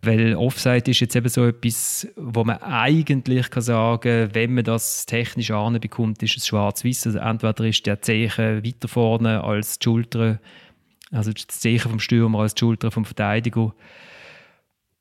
weil 0.05 0.35
Offside 0.35 0.91
ist 0.91 1.01
jetzt 1.01 1.15
eben 1.15 1.29
so 1.29 1.47
etwas, 1.47 2.09
wo 2.17 2.43
man 2.43 2.59
eigentlich 2.59 3.51
kann 3.51 3.63
sagen 3.63 4.31
wenn 4.33 4.53
man 4.55 4.65
das 4.65 5.07
technisch 5.07 5.53
anbekommt, 5.53 6.23
ist 6.23 6.37
es 6.37 6.47
schwarz-weiß. 6.49 7.07
Also 7.07 7.19
entweder 7.21 7.65
ist 7.65 7.87
der 7.87 8.03
Zeichen 8.03 8.65
weiter 8.65 8.89
vorne 8.89 9.45
als 9.45 9.79
die 9.79 9.85
Schulter, 9.85 10.41
also 11.13 11.33
das 11.33 11.47
Zeichen 11.47 11.91
vom 11.91 12.01
Stürmer 12.01 12.41
als 12.41 12.55
die 12.55 12.61
Schulter 12.61 12.91
vom 12.91 13.05
Verteidiger. 13.05 13.75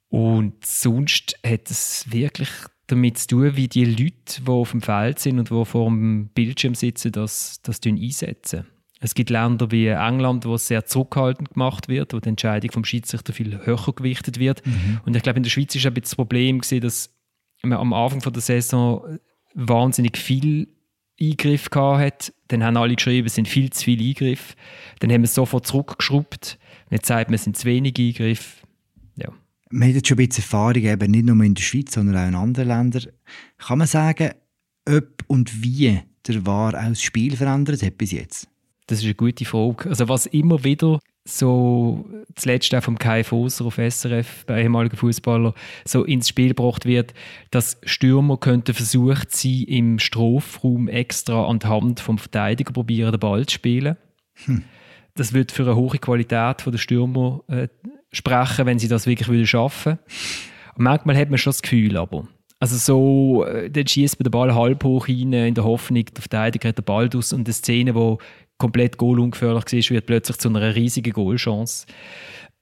Und 0.10 0.64
sonst 0.64 1.40
hat 1.44 1.72
es 1.72 2.06
wirklich 2.12 2.50
damit 2.86 3.18
zu 3.18 3.28
tun, 3.28 3.56
wie 3.56 3.68
die 3.68 3.86
Leute, 3.86 4.42
die 4.42 4.50
auf 4.50 4.72
dem 4.72 4.82
Feld 4.82 5.18
sind 5.18 5.40
und 5.40 5.50
die 5.50 5.66
vor 5.66 5.86
dem 5.86 6.28
Bildschirm 6.28 6.76
sitzen, 6.76 7.12
das, 7.12 7.62
das 7.64 7.80
einsetzen. 7.84 8.68
Es 9.04 9.16
gibt 9.16 9.32
Länder 9.32 9.72
wie 9.72 9.88
England, 9.88 10.46
wo 10.46 10.54
es 10.54 10.68
sehr 10.68 10.86
zurückhaltend 10.86 11.54
gemacht 11.54 11.88
wird, 11.88 12.14
wo 12.14 12.20
die 12.20 12.30
Entscheidung 12.30 12.72
vom 12.72 12.86
Schiedsrichter 12.86 13.34
viel 13.34 13.66
höher 13.66 13.94
gewichtet 13.96 14.38
wird. 14.38 14.66
Mhm. 14.66 15.02
Und 15.06 15.16
ich 15.16 15.24
glaube, 15.24 15.38
in 15.38 15.44
der 15.44 15.50
Schweiz 15.50 15.76
ist 15.76 15.86
ein 15.86 15.94
bisschen 15.94 16.04
das 16.04 16.16
Problem 16.16 16.60
gewesen, 16.60 16.82
dass 16.82 17.14
man 17.64 17.80
am 17.80 17.94
Anfang 17.94 18.22
von 18.22 18.32
der 18.32 18.44
Saison 18.44 19.18
wahnsinnig 19.56 20.18
viel 20.18 20.68
Eingriff 21.20 21.68
hat. 21.74 22.32
Dann 22.48 22.64
haben 22.64 22.78
alle 22.78 22.96
geschrieben, 22.96 23.26
es 23.26 23.36
sind 23.36 23.48
viel 23.48 23.72
zu 23.72 23.84
viele 23.84 24.08
Eingriffe. 24.08 24.56
Dann 25.00 25.12
haben 25.12 25.22
wir 25.22 25.26
es 25.26 25.34
sofort 25.34 25.66
zurückgeschraubt. 25.66 26.60
Jetzt 26.92 27.08
sagt 27.08 27.30
man, 27.30 27.36
es 27.36 27.44
sind 27.44 27.58
zu 27.58 27.66
wenig 27.66 27.98
Eingriffe. 27.98 28.66
Ja. 29.16 29.30
Man 29.72 29.88
hat 29.88 29.96
jetzt 29.96 30.08
schon 30.08 30.20
ein 30.20 30.28
bisschen 30.28 30.44
Erfahrung, 30.44 30.84
eben 30.84 31.12
nicht 31.12 31.26
nur 31.26 31.44
in 31.44 31.56
der 31.56 31.64
Schweiz, 31.64 31.94
sondern 31.94 32.18
auch 32.18 32.28
in 32.28 32.36
anderen 32.36 32.68
Ländern. 32.68 33.08
Kann 33.58 33.80
man 33.80 33.88
sagen, 33.88 34.32
ob 34.88 35.24
und 35.28 35.64
wie 35.64 36.02
der 36.28 36.46
War 36.46 36.76
auch 36.76 36.90
das 36.90 37.02
Spiel 37.02 37.36
verändert 37.36 37.82
hat 37.82 37.98
bis 37.98 38.12
jetzt? 38.12 38.51
Das 38.92 39.00
ist 39.00 39.06
eine 39.06 39.16
gute 39.16 39.46
Frage. 39.46 39.88
Also 39.88 40.10
was 40.10 40.26
immer 40.26 40.66
wieder 40.66 41.00
so 41.24 42.06
zuletzt 42.36 42.76
auch 42.76 42.84
vom 42.84 43.00
Kai 43.00 43.24
Foser 43.24 43.64
auf 43.64 43.78
SRF, 43.78 44.46
bei 44.46 44.64
ehemaligen 44.64 44.98
Fußballer, 44.98 45.54
so 45.86 46.04
ins 46.04 46.28
Spiel 46.28 46.50
gebracht 46.50 46.86
wird, 46.86 47.14
dass 47.52 47.80
Stürmer 47.86 48.36
könnten 48.36 48.74
versucht 48.74 49.32
sein, 49.32 49.64
im 49.66 49.98
Strafraum 49.98 50.90
extra 50.90 51.46
an 51.46 51.60
die 51.60 51.68
Hand 51.68 52.02
vom 52.02 52.18
Verteidiger 52.18 52.74
probieren, 52.74 53.12
den 53.12 53.20
Ball 53.22 53.46
zu 53.46 53.54
spielen. 53.56 53.96
Hm. 54.44 54.66
Das 55.16 55.32
würde 55.32 55.54
für 55.54 55.64
eine 55.64 55.78
hohe 55.78 55.98
Qualität 55.98 56.66
der 56.66 56.78
Stürmer 56.78 57.46
äh, 57.48 57.70
sprechen, 58.12 58.66
wenn 58.66 58.80
sie 58.80 58.90
das 58.90 59.08
wirklich 59.08 59.30
würden 59.30 59.48
schaffen. 59.48 60.00
Und 60.76 60.84
manchmal 60.84 61.16
hat 61.16 61.30
man 61.30 61.38
schon 61.38 61.52
das 61.52 61.62
Gefühl, 61.62 61.96
aber 61.96 62.28
also 62.62 62.78
so, 62.78 63.44
äh, 63.46 63.72
dann 63.72 63.88
schießt 63.88 64.20
man 64.20 64.26
den 64.26 64.32
Ball 64.32 64.54
halb 64.54 64.84
hoch 64.84 65.08
rein 65.08 65.34
in 65.34 65.56
der 65.56 65.64
Hoffnung, 65.64 66.06
der 66.06 66.22
Verteidiger 66.22 66.70
hat 66.70 66.78
den 66.78 66.86
Ball 66.86 67.10
aus 67.16 67.34
und 67.34 67.48
eine 67.48 67.54
Szene, 67.54 67.96
wo 67.96 68.20
komplett 68.62 68.98
goalungefährlich 68.98 69.90
war, 69.90 69.96
wird 69.96 70.06
plötzlich 70.06 70.38
zu 70.38 70.50
einer 70.50 70.76
riesigen 70.76 71.14
Goalchance. 71.14 71.88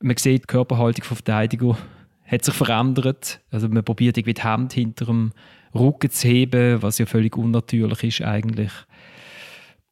Man 0.01 0.15
sieht, 0.15 0.43
die 0.43 0.47
Körperhaltung 0.47 1.03
von 1.03 1.17
Verteidiger 1.17 1.77
hat 2.25 2.45
sich 2.45 2.53
verändert. 2.53 3.41
Also 3.51 3.67
man 3.67 3.83
probiert 3.83 4.17
irgendwie 4.17 4.33
die 4.33 4.41
Hand 4.41 4.71
hinter 4.71 5.05
dem 5.05 5.33
Rücken 5.75 6.09
zu 6.09 6.27
heben, 6.27 6.81
was 6.81 6.99
ja 6.99 7.05
völlig 7.05 7.35
unnatürlich 7.35 8.03
ist 8.03 8.21
eigentlich. 8.21 8.71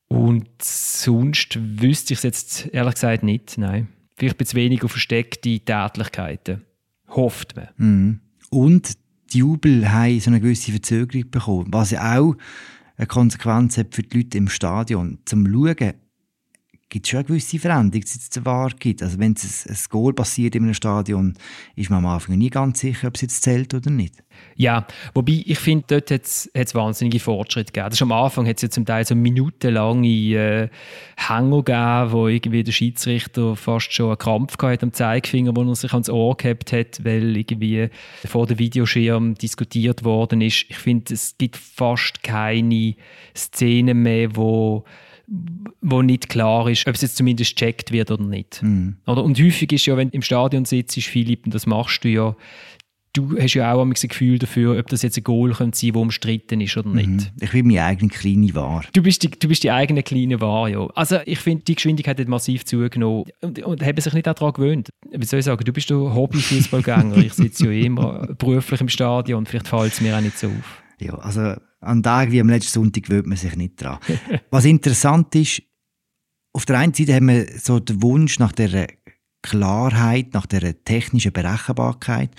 Und 0.07 0.47
sonst 0.61 1.59
wüsste 1.59 2.13
ich 2.13 2.19
es 2.19 2.23
jetzt 2.23 2.69
ehrlich 2.73 2.93
gesagt 2.93 3.23
nicht, 3.23 3.57
nein. 3.57 3.89
Vielleicht 4.15 4.35
ein 4.35 4.37
bisschen 4.37 4.61
weniger 4.61 4.87
versteckte 4.87 5.59
Tätlichkeiten. 5.59 6.61
Hofft 7.09 7.57
man. 7.57 7.67
Mhm. 7.75 8.19
Und 8.49 8.93
die 9.33 9.39
Jubel 9.39 9.91
haben 9.91 10.19
so 10.21 10.29
eine 10.29 10.39
gewisse 10.39 10.71
Verzögerung 10.71 11.29
bekommen, 11.29 11.67
was 11.71 11.91
ja 11.91 12.17
auch 12.17 12.35
eine 12.97 13.07
Konsequenz 13.07 13.77
hat 13.77 13.93
für 13.93 14.03
die 14.03 14.17
Leute 14.17 14.37
im 14.37 14.49
Stadion. 14.49 15.19
Zum 15.25 15.45
Schauen 15.45 15.93
gibt 16.89 17.05
es 17.05 17.09
schon 17.09 17.19
eine 17.19 17.27
gewisse 17.27 17.59
Veränderung, 17.59 18.03
die 18.03 18.19
es 18.19 18.45
wahr 18.45 18.71
gibt. 18.79 19.03
Also 19.03 19.19
wenn 19.19 19.33
es 19.33 19.65
ein, 19.65 19.73
ein 19.73 19.79
Goal 19.89 20.13
passiert 20.13 20.55
in 20.55 20.63
einem 20.63 20.73
Stadion, 20.73 21.33
ist 21.75 21.89
man 21.89 21.99
am 21.99 22.11
Anfang 22.11 22.37
nie 22.37 22.49
ganz 22.49 22.79
sicher, 22.79 23.09
ob 23.09 23.15
es 23.15 23.21
jetzt 23.21 23.43
zählt 23.43 23.73
oder 23.73 23.89
nicht. 23.89 24.23
Ja, 24.55 24.87
wobei 25.13 25.43
ich 25.45 25.59
finde, 25.59 25.85
dort 25.87 26.11
hat 26.11 26.23
es 26.25 26.75
wahnsinnige 26.75 27.19
Fortschritte 27.19 27.73
gegeben. 27.73 27.89
Das 27.89 28.01
am 28.01 28.11
Anfang 28.11 28.47
hat 28.47 28.57
es 28.57 28.61
ja 28.61 28.69
zum 28.69 28.85
Teil 28.85 29.05
so 29.05 29.15
minutenlange 29.15 30.07
äh, 30.07 30.69
Hänger 31.17 31.63
gegeben, 31.63 32.11
wo 32.11 32.27
irgendwie 32.27 32.63
der 32.63 32.71
Schiedsrichter 32.71 33.55
fast 33.55 33.91
schon 33.91 34.07
einen 34.07 34.17
Krampf 34.17 34.57
hatte 34.61 34.83
am 34.83 34.93
Zeigefinger, 34.93 35.55
wo 35.55 35.63
er 35.63 35.75
sich 35.75 35.91
ans 35.91 36.09
Ohr 36.09 36.37
gehabt 36.37 36.71
hat, 36.71 37.03
weil 37.03 37.35
irgendwie 37.35 37.89
vor 38.25 38.47
dem 38.47 38.59
Videoschirm 38.59 39.35
diskutiert 39.35 40.03
worden 40.03 40.41
ist. 40.41 40.65
Ich 40.69 40.77
finde, 40.77 41.13
es 41.13 41.35
gibt 41.37 41.57
fast 41.57 42.23
keine 42.23 42.95
Szenen 43.35 44.03
mehr, 44.03 44.35
wo 44.35 44.85
wo 45.81 46.01
nicht 46.01 46.29
klar 46.29 46.69
ist, 46.69 46.87
ob 46.87 46.95
es 46.95 47.01
jetzt 47.01 47.17
zumindest 47.17 47.57
gecheckt 47.57 47.91
wird 47.91 48.11
oder 48.11 48.23
nicht. 48.23 48.63
Mhm. 48.63 48.97
Oder? 49.05 49.23
Und 49.23 49.39
häufig 49.39 49.71
ist 49.73 49.85
ja, 49.85 49.97
wenn 49.97 50.09
du 50.09 50.15
im 50.15 50.21
Stadion 50.21 50.65
sitzt, 50.65 50.97
Philipp, 50.99 51.45
und 51.45 51.53
das 51.53 51.65
machst 51.65 52.03
du 52.03 52.09
ja, 52.09 52.35
du 53.13 53.37
hast 53.37 53.53
ja 53.53 53.73
auch 53.73 53.81
ein 53.81 53.91
Gefühl 53.93 54.39
dafür, 54.39 54.77
ob 54.79 54.87
das 54.87 55.01
jetzt 55.01 55.17
ein 55.17 55.23
Goal 55.23 55.51
könnte 55.51 55.77
sein, 55.77 55.91
das 55.91 56.01
umstritten 56.01 56.61
ist 56.61 56.77
oder 56.77 56.89
nicht. 56.89 57.09
Mhm. 57.09 57.27
Ich 57.41 57.51
bin 57.51 57.67
meine 57.67 57.83
eigene 57.83 58.09
kleine 58.09 58.55
Wahr. 58.55 58.85
Du 58.93 59.01
bist 59.01 59.23
die, 59.23 59.29
du 59.29 59.47
bist 59.47 59.63
die 59.63 59.71
eigene 59.71 60.03
kleine 60.03 60.39
Wahr, 60.39 60.69
ja. 60.69 60.87
Also 60.95 61.17
ich 61.25 61.39
finde, 61.39 61.65
die 61.65 61.75
Geschwindigkeit 61.75 62.19
hat 62.19 62.27
massiv 62.27 62.63
zugenommen 62.63 63.25
und, 63.41 63.61
und 63.63 63.83
haben 63.83 63.99
sich 63.99 64.13
nicht 64.13 64.27
daran 64.27 64.53
gewöhnt. 64.53 64.89
Wie 65.11 65.25
soll 65.25 65.39
ich 65.39 65.45
sagen, 65.45 65.63
du 65.63 65.73
bist 65.73 65.91
ein 65.91 65.97
Hobby-Fußballgänger. 65.97 67.17
ich 67.17 67.33
sitze 67.33 67.65
ja 67.65 67.85
immer 67.85 68.27
beruflich 68.37 68.79
im 68.79 68.89
Stadion 68.89 69.39
und 69.39 69.49
vielleicht 69.49 69.67
fällt 69.67 69.93
es 69.93 69.99
mir 69.99 70.15
auch 70.15 70.21
nicht 70.21 70.37
so 70.37 70.47
auf. 70.47 70.83
Ja, 70.99 71.13
also 71.15 71.55
an 71.79 72.03
Tagen 72.03 72.31
wie 72.31 72.41
am 72.41 72.49
letzten 72.49 72.73
Sonntag 72.73 73.03
gewöhnt 73.03 73.27
man 73.27 73.37
sich 73.37 73.55
nicht 73.55 73.81
dran. 73.81 73.99
Was 74.51 74.65
interessant 74.65 75.33
ist, 75.35 75.61
auf 76.53 76.65
der 76.65 76.79
einen 76.79 76.93
Seite 76.93 77.13
haben 77.13 77.27
wir 77.27 77.45
so 77.59 77.79
den 77.79 78.01
Wunsch 78.01 78.39
nach 78.39 78.51
der 78.51 78.87
Klarheit, 79.43 80.33
nach 80.33 80.47
der 80.47 80.83
technischen 80.83 81.31
Berechenbarkeit. 81.31 82.31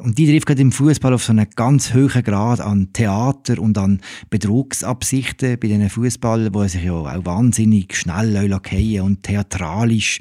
Und 0.00 0.18
die 0.18 0.26
trifft 0.26 0.46
gerade 0.46 0.62
im 0.62 0.72
Fußball 0.72 1.14
auf 1.14 1.22
so 1.22 1.30
einen 1.30 1.46
ganz 1.54 1.94
hohen 1.94 2.24
Grad 2.24 2.60
an 2.60 2.92
Theater 2.92 3.60
und 3.60 3.78
an 3.78 4.00
Betrugsabsichten 4.30 5.60
bei 5.60 5.68
diesen 5.68 5.88
Fußballern, 5.88 6.52
die 6.52 6.68
sich 6.68 6.82
ja 6.82 6.92
auch 6.92 7.24
wahnsinnig 7.24 7.94
schnell 7.94 8.34
fallen 8.34 9.00
und 9.00 9.22
theatralisch 9.22 10.18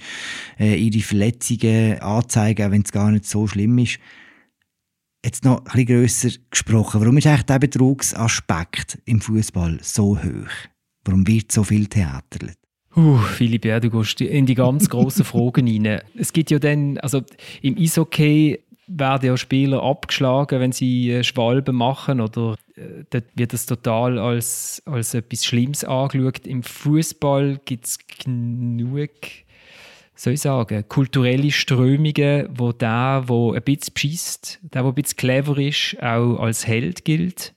äh, 0.60 0.76
ihre 0.76 1.04
Verletzungen 1.04 2.00
anzeigen, 2.00 2.72
wenn 2.72 2.84
es 2.84 2.92
gar 2.92 3.10
nicht 3.10 3.26
so 3.26 3.48
schlimm 3.48 3.80
ist 3.80 3.98
jetzt 5.26 5.44
noch 5.44 5.58
ein 5.58 5.64
bisschen 5.64 5.86
grösser 5.88 6.30
gesprochen. 6.50 7.02
Warum 7.02 7.18
ist 7.18 7.28
eigentlich 7.28 7.44
der 7.44 7.60
Betrugsaspekt 7.60 9.00
im 9.06 9.20
Fußball 9.20 9.80
so 9.82 10.18
hoch? 10.18 10.52
Warum 11.04 11.28
wird 11.28 11.52
so 11.52 11.64
viel 11.64 11.88
theaterlet? 11.88 12.58
Uh, 12.96 13.18
Philipp, 13.18 13.66
ja, 13.66 13.80
du 13.80 13.90
gehst 13.90 14.22
in 14.22 14.46
die 14.46 14.56
ganz 14.56 14.88
grossen 14.88 15.26
Fragen 15.26 15.68
rein. 15.68 16.02
Es 16.18 16.32
gibt 16.32 16.50
ja 16.50 16.60
dann, 16.60 16.98
also 17.00 17.24
im 17.62 17.78
Eishockey 17.78 18.60
werden 18.88 19.26
ja 19.26 19.36
Spieler 19.36 19.84
abgeschlagen, 19.84 20.60
wenn 20.60 20.72
sie 20.72 21.12
äh, 21.12 21.24
Schwalben 21.24 21.76
machen 21.76 22.22
oder 22.22 22.56
äh, 22.76 23.04
dort 23.10 23.26
wird 23.36 23.52
das 23.52 23.66
total 23.66 24.20
als, 24.20 24.82
als 24.86 25.14
etwas 25.14 25.44
Schlimmes 25.44 25.84
angeschaut. 25.84 26.46
Im 26.46 26.64
Fußball 26.64 27.60
gibt 27.66 27.86
es 27.86 27.98
genug 28.24 29.10
soll 30.16 30.34
ich 30.34 30.42
sagen, 30.42 30.88
kulturelle 30.88 31.52
Strömungen, 31.52 32.48
wo 32.50 32.72
der, 32.72 33.24
wo 33.28 33.54
ein 33.54 33.62
bisschen 33.62 33.94
beschisst, 33.94 34.60
der, 34.62 34.84
der 34.84 34.92
ein 34.92 34.96
bisschen 34.96 35.18
clever 35.18 35.58
ist, 35.58 35.98
auch 36.02 36.40
als 36.40 36.66
Held 36.66 37.06
gilt. 37.06 37.54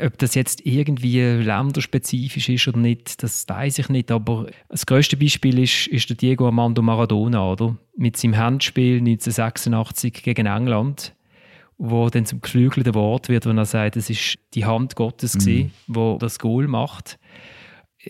Ob 0.00 0.16
das 0.18 0.34
jetzt 0.34 0.64
irgendwie 0.64 1.20
länderspezifisch 1.20 2.48
ist 2.48 2.68
oder 2.68 2.78
nicht, 2.78 3.22
das 3.22 3.48
weiß 3.48 3.78
ich 3.80 3.88
nicht. 3.88 4.12
Aber 4.12 4.46
das 4.68 4.86
größte 4.86 5.16
Beispiel 5.16 5.58
ist, 5.58 5.88
ist 5.88 6.08
der 6.08 6.16
Diego 6.16 6.46
Armando 6.46 6.82
Maradona, 6.82 7.50
oder? 7.50 7.76
Mit 7.96 8.16
seinem 8.16 8.36
Handspiel 8.36 8.98
1986 8.98 10.22
gegen 10.22 10.46
England, 10.46 11.16
wo 11.78 12.08
dann 12.10 12.26
zum 12.26 12.40
geflügelten 12.40 12.94
Wort 12.94 13.28
wird, 13.28 13.46
wenn 13.46 13.58
er 13.58 13.64
sagt, 13.64 13.96
es 13.96 14.08
ist 14.08 14.38
die 14.54 14.66
Hand 14.66 14.94
Gottes 14.94 15.34
mhm. 15.34 15.38
gewesen, 15.40 15.72
wo 15.88 16.16
das 16.20 16.38
Goal 16.38 16.68
macht 16.68 17.18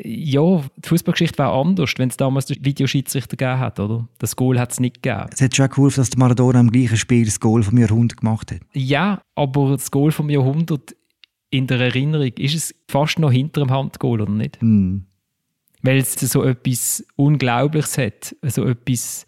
ja, 0.05 0.63
die 0.77 0.89
Fußballgeschichte 0.89 1.39
war 1.39 1.53
anders, 1.53 1.93
wenn 1.97 2.09
es 2.09 2.17
damals 2.17 2.47
den 2.47 2.65
Videoschiedsrichter 2.65 3.37
gegeben 3.37 3.59
hat, 3.59 3.81
oder? 3.81 4.09
Das 4.19 4.37
Goal 4.37 4.59
hat 4.59 4.73
es 4.73 4.81
nicht 4.81 5.03
gegeben. 5.03 5.27
Es 5.33 5.41
hat 5.41 5.55
schon 5.55 5.69
geholfen, 5.69 6.01
dass 6.01 6.11
der 6.11 6.19
Maradona 6.19 6.61
im 6.61 6.71
gleichen 6.71 6.97
Spiel 6.97 7.25
das 7.25 7.41
Goal 7.41 7.63
vom 7.63 7.79
Jahrhundert 7.79 8.21
gemacht 8.21 8.53
hat. 8.53 8.61
Ja, 8.73 9.21
aber 9.35 9.73
das 9.73 9.91
Goal 9.91 10.13
vom 10.13 10.31
Jahrhundert 10.31 10.95
in 11.51 11.67
der 11.67 11.81
Erinnerung, 11.81 12.33
ist 12.37 12.55
es 12.55 12.75
fast 12.89 13.19
noch 13.19 13.33
hinter 13.33 13.63
dem 13.63 13.71
Handgoal, 13.71 14.21
oder 14.21 14.33
nicht? 14.33 14.59
Mm. 14.61 14.99
Weil 15.83 15.99
es 15.99 16.15
so 16.15 16.43
etwas 16.43 17.05
Unglaubliches 17.17 17.99
hat, 17.99 18.37
so 18.43 18.65
etwas 18.65 19.27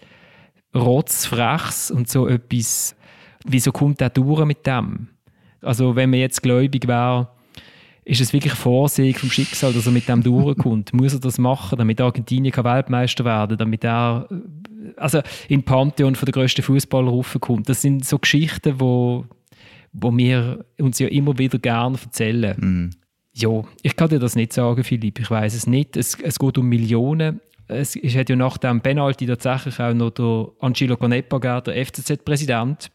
Rotzfrechs 0.74 1.90
und 1.90 2.08
so 2.08 2.26
etwas, 2.28 2.94
wieso 3.44 3.72
kommt 3.72 4.00
der 4.00 4.10
durch 4.10 4.44
mit 4.44 4.66
dem? 4.66 5.08
Also 5.62 5.96
wenn 5.96 6.10
man 6.10 6.20
jetzt 6.20 6.42
gläubig 6.42 6.86
wäre, 6.86 7.28
ist 8.04 8.20
es 8.20 8.32
wirklich 8.32 8.54
Vorsehung 8.54 9.14
vom 9.14 9.30
Schicksal, 9.30 9.72
dass 9.72 9.86
er 9.86 9.92
mit 9.92 10.08
dem 10.08 10.22
durchkommt? 10.22 10.92
Muss 10.94 11.12
er 11.12 11.20
das 11.20 11.38
machen, 11.38 11.78
damit 11.78 12.00
Argentinien 12.00 12.52
Weltmeister 12.52 13.24
werden 13.24 13.58
damit 13.58 13.84
er 13.84 14.28
also 14.96 15.20
in 15.48 15.62
Pantheon 15.62 16.14
von 16.14 16.26
der 16.26 16.32
grössten 16.32 16.62
Fußballer 16.62 17.10
raufkommt? 17.10 17.68
Das 17.68 17.82
sind 17.82 18.04
so 18.04 18.18
Geschichten, 18.18 18.80
wo, 18.80 19.26
wo 19.92 20.16
wir 20.16 20.64
uns 20.78 20.98
ja 20.98 21.08
immer 21.08 21.38
wieder 21.38 21.58
gerne 21.58 21.98
erzählen. 22.02 22.56
Mm. 22.58 22.90
Ja, 23.32 23.62
ich 23.82 23.94
kann 23.94 24.08
dir 24.08 24.18
das 24.18 24.34
nicht 24.34 24.52
sagen, 24.52 24.82
Philipp. 24.82 25.20
Ich 25.20 25.30
weiß 25.30 25.54
es 25.54 25.66
nicht. 25.66 25.96
Es, 25.96 26.18
es 26.20 26.38
geht 26.38 26.58
um 26.58 26.68
Millionen. 26.68 27.40
Es, 27.68 27.94
es 27.94 28.16
hat 28.16 28.28
ja 28.28 28.36
nach 28.36 28.58
dem 28.58 28.80
Penalty 28.80 29.26
tatsächlich 29.26 29.78
auch 29.78 29.94
noch 29.94 30.10
der 30.10 30.48
Angelo 30.58 30.96
Canepa 30.96 31.38
gegeben, 31.38 31.62
der 31.66 31.86
FCZ-Präsident, 31.86 32.90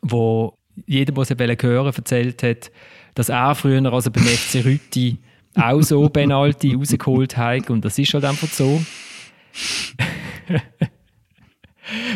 wo 0.00 0.54
jedem, 0.86 1.16
was 1.16 1.30
er 1.30 1.36
hören 1.38 1.92
erzählt 1.94 2.42
hat, 2.42 2.70
dass 3.14 3.28
er 3.28 3.54
früher 3.54 3.92
also 3.92 4.10
beim 4.10 4.24
FC 4.24 4.64
Rütti 4.64 5.18
auch 5.54 5.82
so 5.82 6.08
Penalty 6.08 6.74
rausgeholt 6.78 7.36
hat 7.36 7.70
und 7.70 7.84
das 7.84 7.98
ist 7.98 8.14
halt 8.14 8.24
einfach 8.24 8.48
so. 8.48 8.82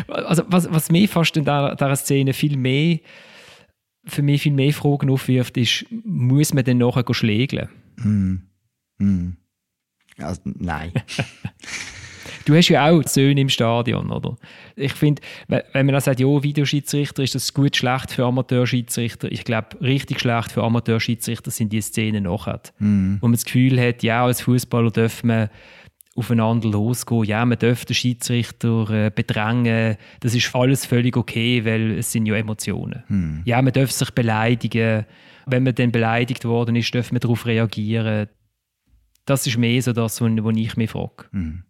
also 0.07 0.43
was, 0.47 0.71
was 0.71 0.89
mir 0.89 1.07
fast 1.07 1.35
in 1.37 1.43
dieser, 1.43 1.75
dieser 1.75 1.95
Szene 1.95 2.33
viel 2.33 2.57
mehr 2.57 2.99
für 4.07 4.21
mich 4.21 4.43
viel 4.43 4.53
mehr 4.53 4.73
Fragen 4.73 5.09
aufwirft, 5.09 5.57
ist, 5.57 5.85
muss 6.03 6.53
man 6.53 6.63
denn 6.63 6.77
nachher 6.77 7.11
schlägeln? 7.13 7.69
Mm. 7.97 8.35
Mm. 8.99 9.37
Also, 10.17 10.41
nein. 10.45 10.91
Du 12.45 12.55
hast 12.55 12.69
ja 12.69 12.89
auch 12.89 13.01
Söhne 13.03 13.41
im 13.41 13.49
Stadion, 13.49 14.11
oder? 14.11 14.37
Ich 14.75 14.93
finde, 14.93 15.21
wenn 15.47 15.63
man 15.73 15.93
dann 15.93 16.01
sagt, 16.01 16.19
ja, 16.19 16.27
Videoschiedsrichter, 16.27 17.23
ist 17.23 17.33
das 17.33 17.53
gut, 17.53 17.75
schlecht 17.75 18.11
für 18.11 18.25
Amateurschiedsrichter. 18.25 19.31
Ich 19.31 19.43
glaube, 19.43 19.81
richtig 19.81 20.19
schlecht 20.19 20.51
für 20.51 20.63
Amateurschiedsrichter 20.63 21.49
sind 21.49 21.73
die 21.73 21.81
Szenen 21.81 22.23
nachher. 22.23 22.61
Mhm. 22.77 23.17
Wo 23.19 23.27
man 23.27 23.33
das 23.33 23.45
Gefühl 23.45 23.79
hat, 23.81 24.03
ja, 24.03 24.23
als 24.23 24.41
Fußballer 24.41 24.91
dürfen 24.91 25.27
man 25.27 25.49
aufeinander 26.15 26.69
losgehen. 26.69 27.25
Ja, 27.25 27.45
man 27.45 27.57
darf 27.57 27.83
den 27.83 27.95
Schiedsrichter 27.95 28.89
äh, 28.89 29.11
bedrängen. 29.13 29.97
Das 30.21 30.33
ist 30.33 30.55
alles 30.55 30.85
völlig 30.85 31.17
okay, 31.17 31.65
weil 31.65 31.97
es 31.97 32.11
sind 32.11 32.25
ja 32.25 32.35
Emotionen. 32.35 33.03
Mhm. 33.09 33.41
Ja, 33.45 33.61
man 33.61 33.73
darf 33.73 33.91
sich 33.91 34.11
beleidigen. 34.11 35.05
Wenn 35.47 35.63
man 35.63 35.75
dann 35.75 35.91
beleidigt 35.91 36.45
worden 36.45 36.75
ist, 36.75 36.93
darf 36.95 37.11
man 37.11 37.19
darauf 37.19 37.45
reagieren. 37.45 38.27
Das 39.25 39.45
ist 39.45 39.57
mehr 39.57 39.81
so 39.81 39.93
das, 39.93 40.21
was 40.21 40.55
ich 40.55 40.77
mich 40.77 40.89
frage. 40.89 41.25
Mhm. 41.31 41.63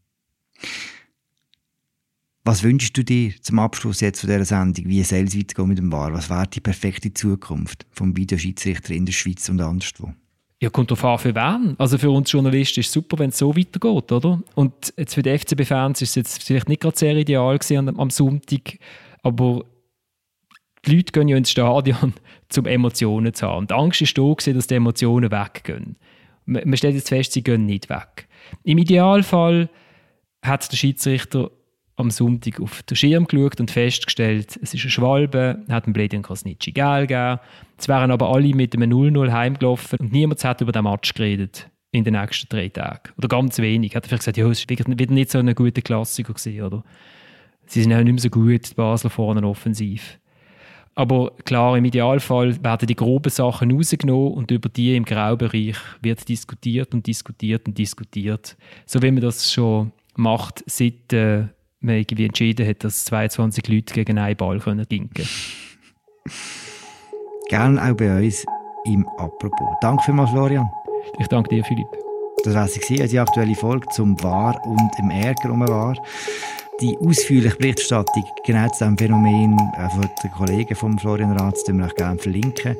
Was 2.44 2.62
wünschst 2.62 2.96
du 2.96 3.04
dir 3.04 3.34
zum 3.42 3.58
Abschluss 3.58 4.02
jetzt 4.02 4.22
von 4.22 4.30
dieser 4.30 4.46
Sendung? 4.46 4.86
Wie 4.88 5.02
soll 5.04 5.24
es 5.24 5.38
weitergehen 5.38 5.68
mit 5.68 5.80
dem 5.80 5.92
VAR? 5.92 6.14
Was 6.14 6.30
wäre 6.30 6.48
die 6.48 6.62
perfekte 6.62 7.12
Zukunft 7.12 7.88
vom 7.90 8.16
Videoschiedsrichter 8.16 8.94
in 8.94 9.08
der 9.08 9.14
Schweiz 9.14 9.50
und 9.50 9.60
anderswo? 9.62 10.14
Ja, 10.62 10.70
kommt 10.70 10.92
darauf 10.92 11.04
an, 11.04 11.18
für 11.20 11.36
wen. 11.36 11.76
Also 11.80 11.98
für 11.98 12.12
uns 12.12 12.32
Journalisten 12.32 12.80
ist 12.80 12.88
es 12.88 12.94
super, 12.94 13.18
wenn 13.20 13.30
es 13.30 13.38
so 13.40 13.56
weitergeht, 13.56 14.12
oder? 14.12 14.42
Und 14.54 14.94
jetzt 14.96 15.16
für 15.16 15.24
die 15.24 15.38
FCB-Fans 15.38 16.02
ist 16.04 16.10
es 16.10 16.16
jetzt 16.16 16.44
vielleicht 16.44 16.70
nicht 16.70 16.82
gerade 16.82 16.98
sehr 16.98 17.16
ideal 17.16 17.58
gewesen 17.58 17.90
am, 17.90 18.00
am 18.00 18.10
Sonntag, 18.10 18.78
aber 19.24 19.66
die 20.86 20.96
Leute 20.96 21.12
gehen 21.12 21.28
ja 21.28 21.38
ins 21.38 21.52
Stadion, 21.52 22.14
um 22.58 22.66
Emotionen 22.66 23.34
zu 23.34 23.48
haben. 23.48 23.58
Und 23.60 23.72
die 23.72 23.74
Angst 23.74 24.02
ist 24.02 24.18
da, 24.18 24.22
gewesen, 24.22 24.54
dass 24.54 24.68
die 24.68 24.76
Emotionen 24.76 25.32
weggehen. 25.32 25.98
Man 26.46 26.78
stellt 26.78 26.96
jetzt 26.96 27.10
fest, 27.10 27.34
sie 27.34 27.44
gehen 27.44 27.66
nicht 27.66 27.90
weg. 27.90 28.28
Im 28.64 28.78
Idealfall 28.78 29.70
hat 30.46 30.72
der 30.72 30.78
Schiedsrichter 30.78 31.52
am 31.98 32.12
Sonntag 32.12 32.60
auf 32.60 32.84
den 32.84 32.96
Schirm 32.96 33.26
geschaut 33.26 33.60
und 33.60 33.72
festgestellt, 33.72 34.60
es 34.62 34.74
ist 34.74 34.84
ein 34.84 34.90
Schwalbe, 34.90 35.64
hat 35.70 35.86
dem 35.86 35.94
Bledian 35.94 36.24
Krasnitschi 36.24 36.72
Geld 36.72 37.08
gegeben. 37.08 37.40
Es 37.78 37.88
wären 37.88 38.12
aber 38.12 38.30
alle 38.30 38.54
mit 38.54 38.76
einem 38.76 38.92
0-0 38.92 39.32
heimgelaufen 39.32 40.00
und 40.00 40.12
niemand 40.12 40.44
hat 40.44 40.62
über 40.62 40.72
den 40.72 40.84
Match 40.84 41.14
geredet 41.14 41.70
in 41.92 42.04
den 42.04 42.14
nächsten 42.14 42.50
drei 42.50 42.68
Tagen. 42.68 43.12
Oder 43.18 43.30
ganz 43.30 43.58
wenig. 43.60 43.96
Hat 43.96 44.04
er 44.04 44.10
vielleicht 44.10 44.22
gesagt, 44.22 44.38
ja, 44.38 44.48
es 44.50 44.68
war 44.68 45.00
wieder 45.00 45.14
nicht 45.14 45.32
so 45.32 45.40
eine 45.40 45.56
gute 45.56 45.82
Klassiker 45.82 46.34
gewesen, 46.34 46.62
oder? 46.62 46.84
Sie 47.68 47.82
sind 47.82 47.94
auch 47.94 48.04
nicht 48.04 48.14
mehr 48.14 48.22
so 48.22 48.30
gut, 48.30 48.72
die 48.72 48.76
Basler 48.76 49.10
vorne 49.10 49.48
offensiv. 49.48 50.20
Aber 50.94 51.32
klar, 51.44 51.78
im 51.78 51.86
Idealfall 51.86 52.64
werden 52.64 52.88
die 52.88 52.96
groben 52.96 53.30
Sachen 53.30 53.72
rausgenommen 53.72 54.34
und 54.34 54.52
über 54.52 54.70
die 54.70 54.96
im 54.96 55.04
Graubereich 55.04 55.76
wird 56.02 56.28
diskutiert 56.28 56.94
und 56.94 57.06
diskutiert 57.06 57.68
und 57.68 57.78
diskutiert. 57.78 58.56
So 58.86 59.02
wie 59.02 59.12
man 59.12 59.22
das 59.22 59.52
schon 59.52 59.92
macht, 60.16 60.64
seit 60.68 61.14
äh, 61.14 61.46
man 61.80 61.96
irgendwie 61.96 62.26
entschieden 62.26 62.68
hat, 62.68 62.84
dass 62.84 63.06
22 63.06 63.68
Leute 63.68 63.94
gegen 63.94 64.18
einen 64.18 64.36
Ball 64.36 64.60
können 64.60 64.88
dinken 64.88 65.26
Gerne 67.50 67.82
auch 67.82 67.96
bei 67.96 68.26
uns 68.26 68.46
im 68.86 69.08
Apropos. 69.18 69.76
Danke 69.82 70.04
vielmals, 70.04 70.32
Florian. 70.32 70.70
Ich 71.20 71.28
danke 71.28 71.50
dir, 71.50 71.64
Philipp. 71.64 71.88
Das 72.44 72.54
war 72.54 72.68
sie, 72.68 73.08
die 73.08 73.20
aktuelle 73.20 73.56
Folge 73.56 73.88
zum 73.90 74.22
War 74.24 74.60
und 74.66 74.92
im 75.00 75.10
Ärger 75.12 75.52
um 75.52 75.68
War. 75.68 75.96
Die 76.82 76.98
ausführliche 76.98 77.56
Berichterstattung 77.56 78.24
genau 78.46 78.68
zu 78.70 78.84
diesem 78.84 78.98
Phänomen 78.98 79.58
äh, 79.78 79.90
von 79.90 80.10
den 80.24 80.32
Kollegen 80.32 80.76
von 80.76 81.00
Florian 81.00 81.38
Ratz, 81.38 81.64
die 81.64 81.74
wir 81.74 81.86
euch 81.86 81.96
gerne 81.96 82.20
verlinken. 82.20 82.76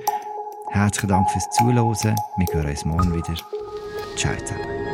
Herzlichen 0.72 1.10
Dank 1.10 1.30
fürs 1.32 1.50
Zuhören. 1.52 2.16
Wir 2.38 2.48
hören 2.54 2.70
uns 2.70 2.86
morgen 2.86 3.16
wieder. 3.16 3.36
Ciao 4.18 4.36
zusammen. 4.38 4.85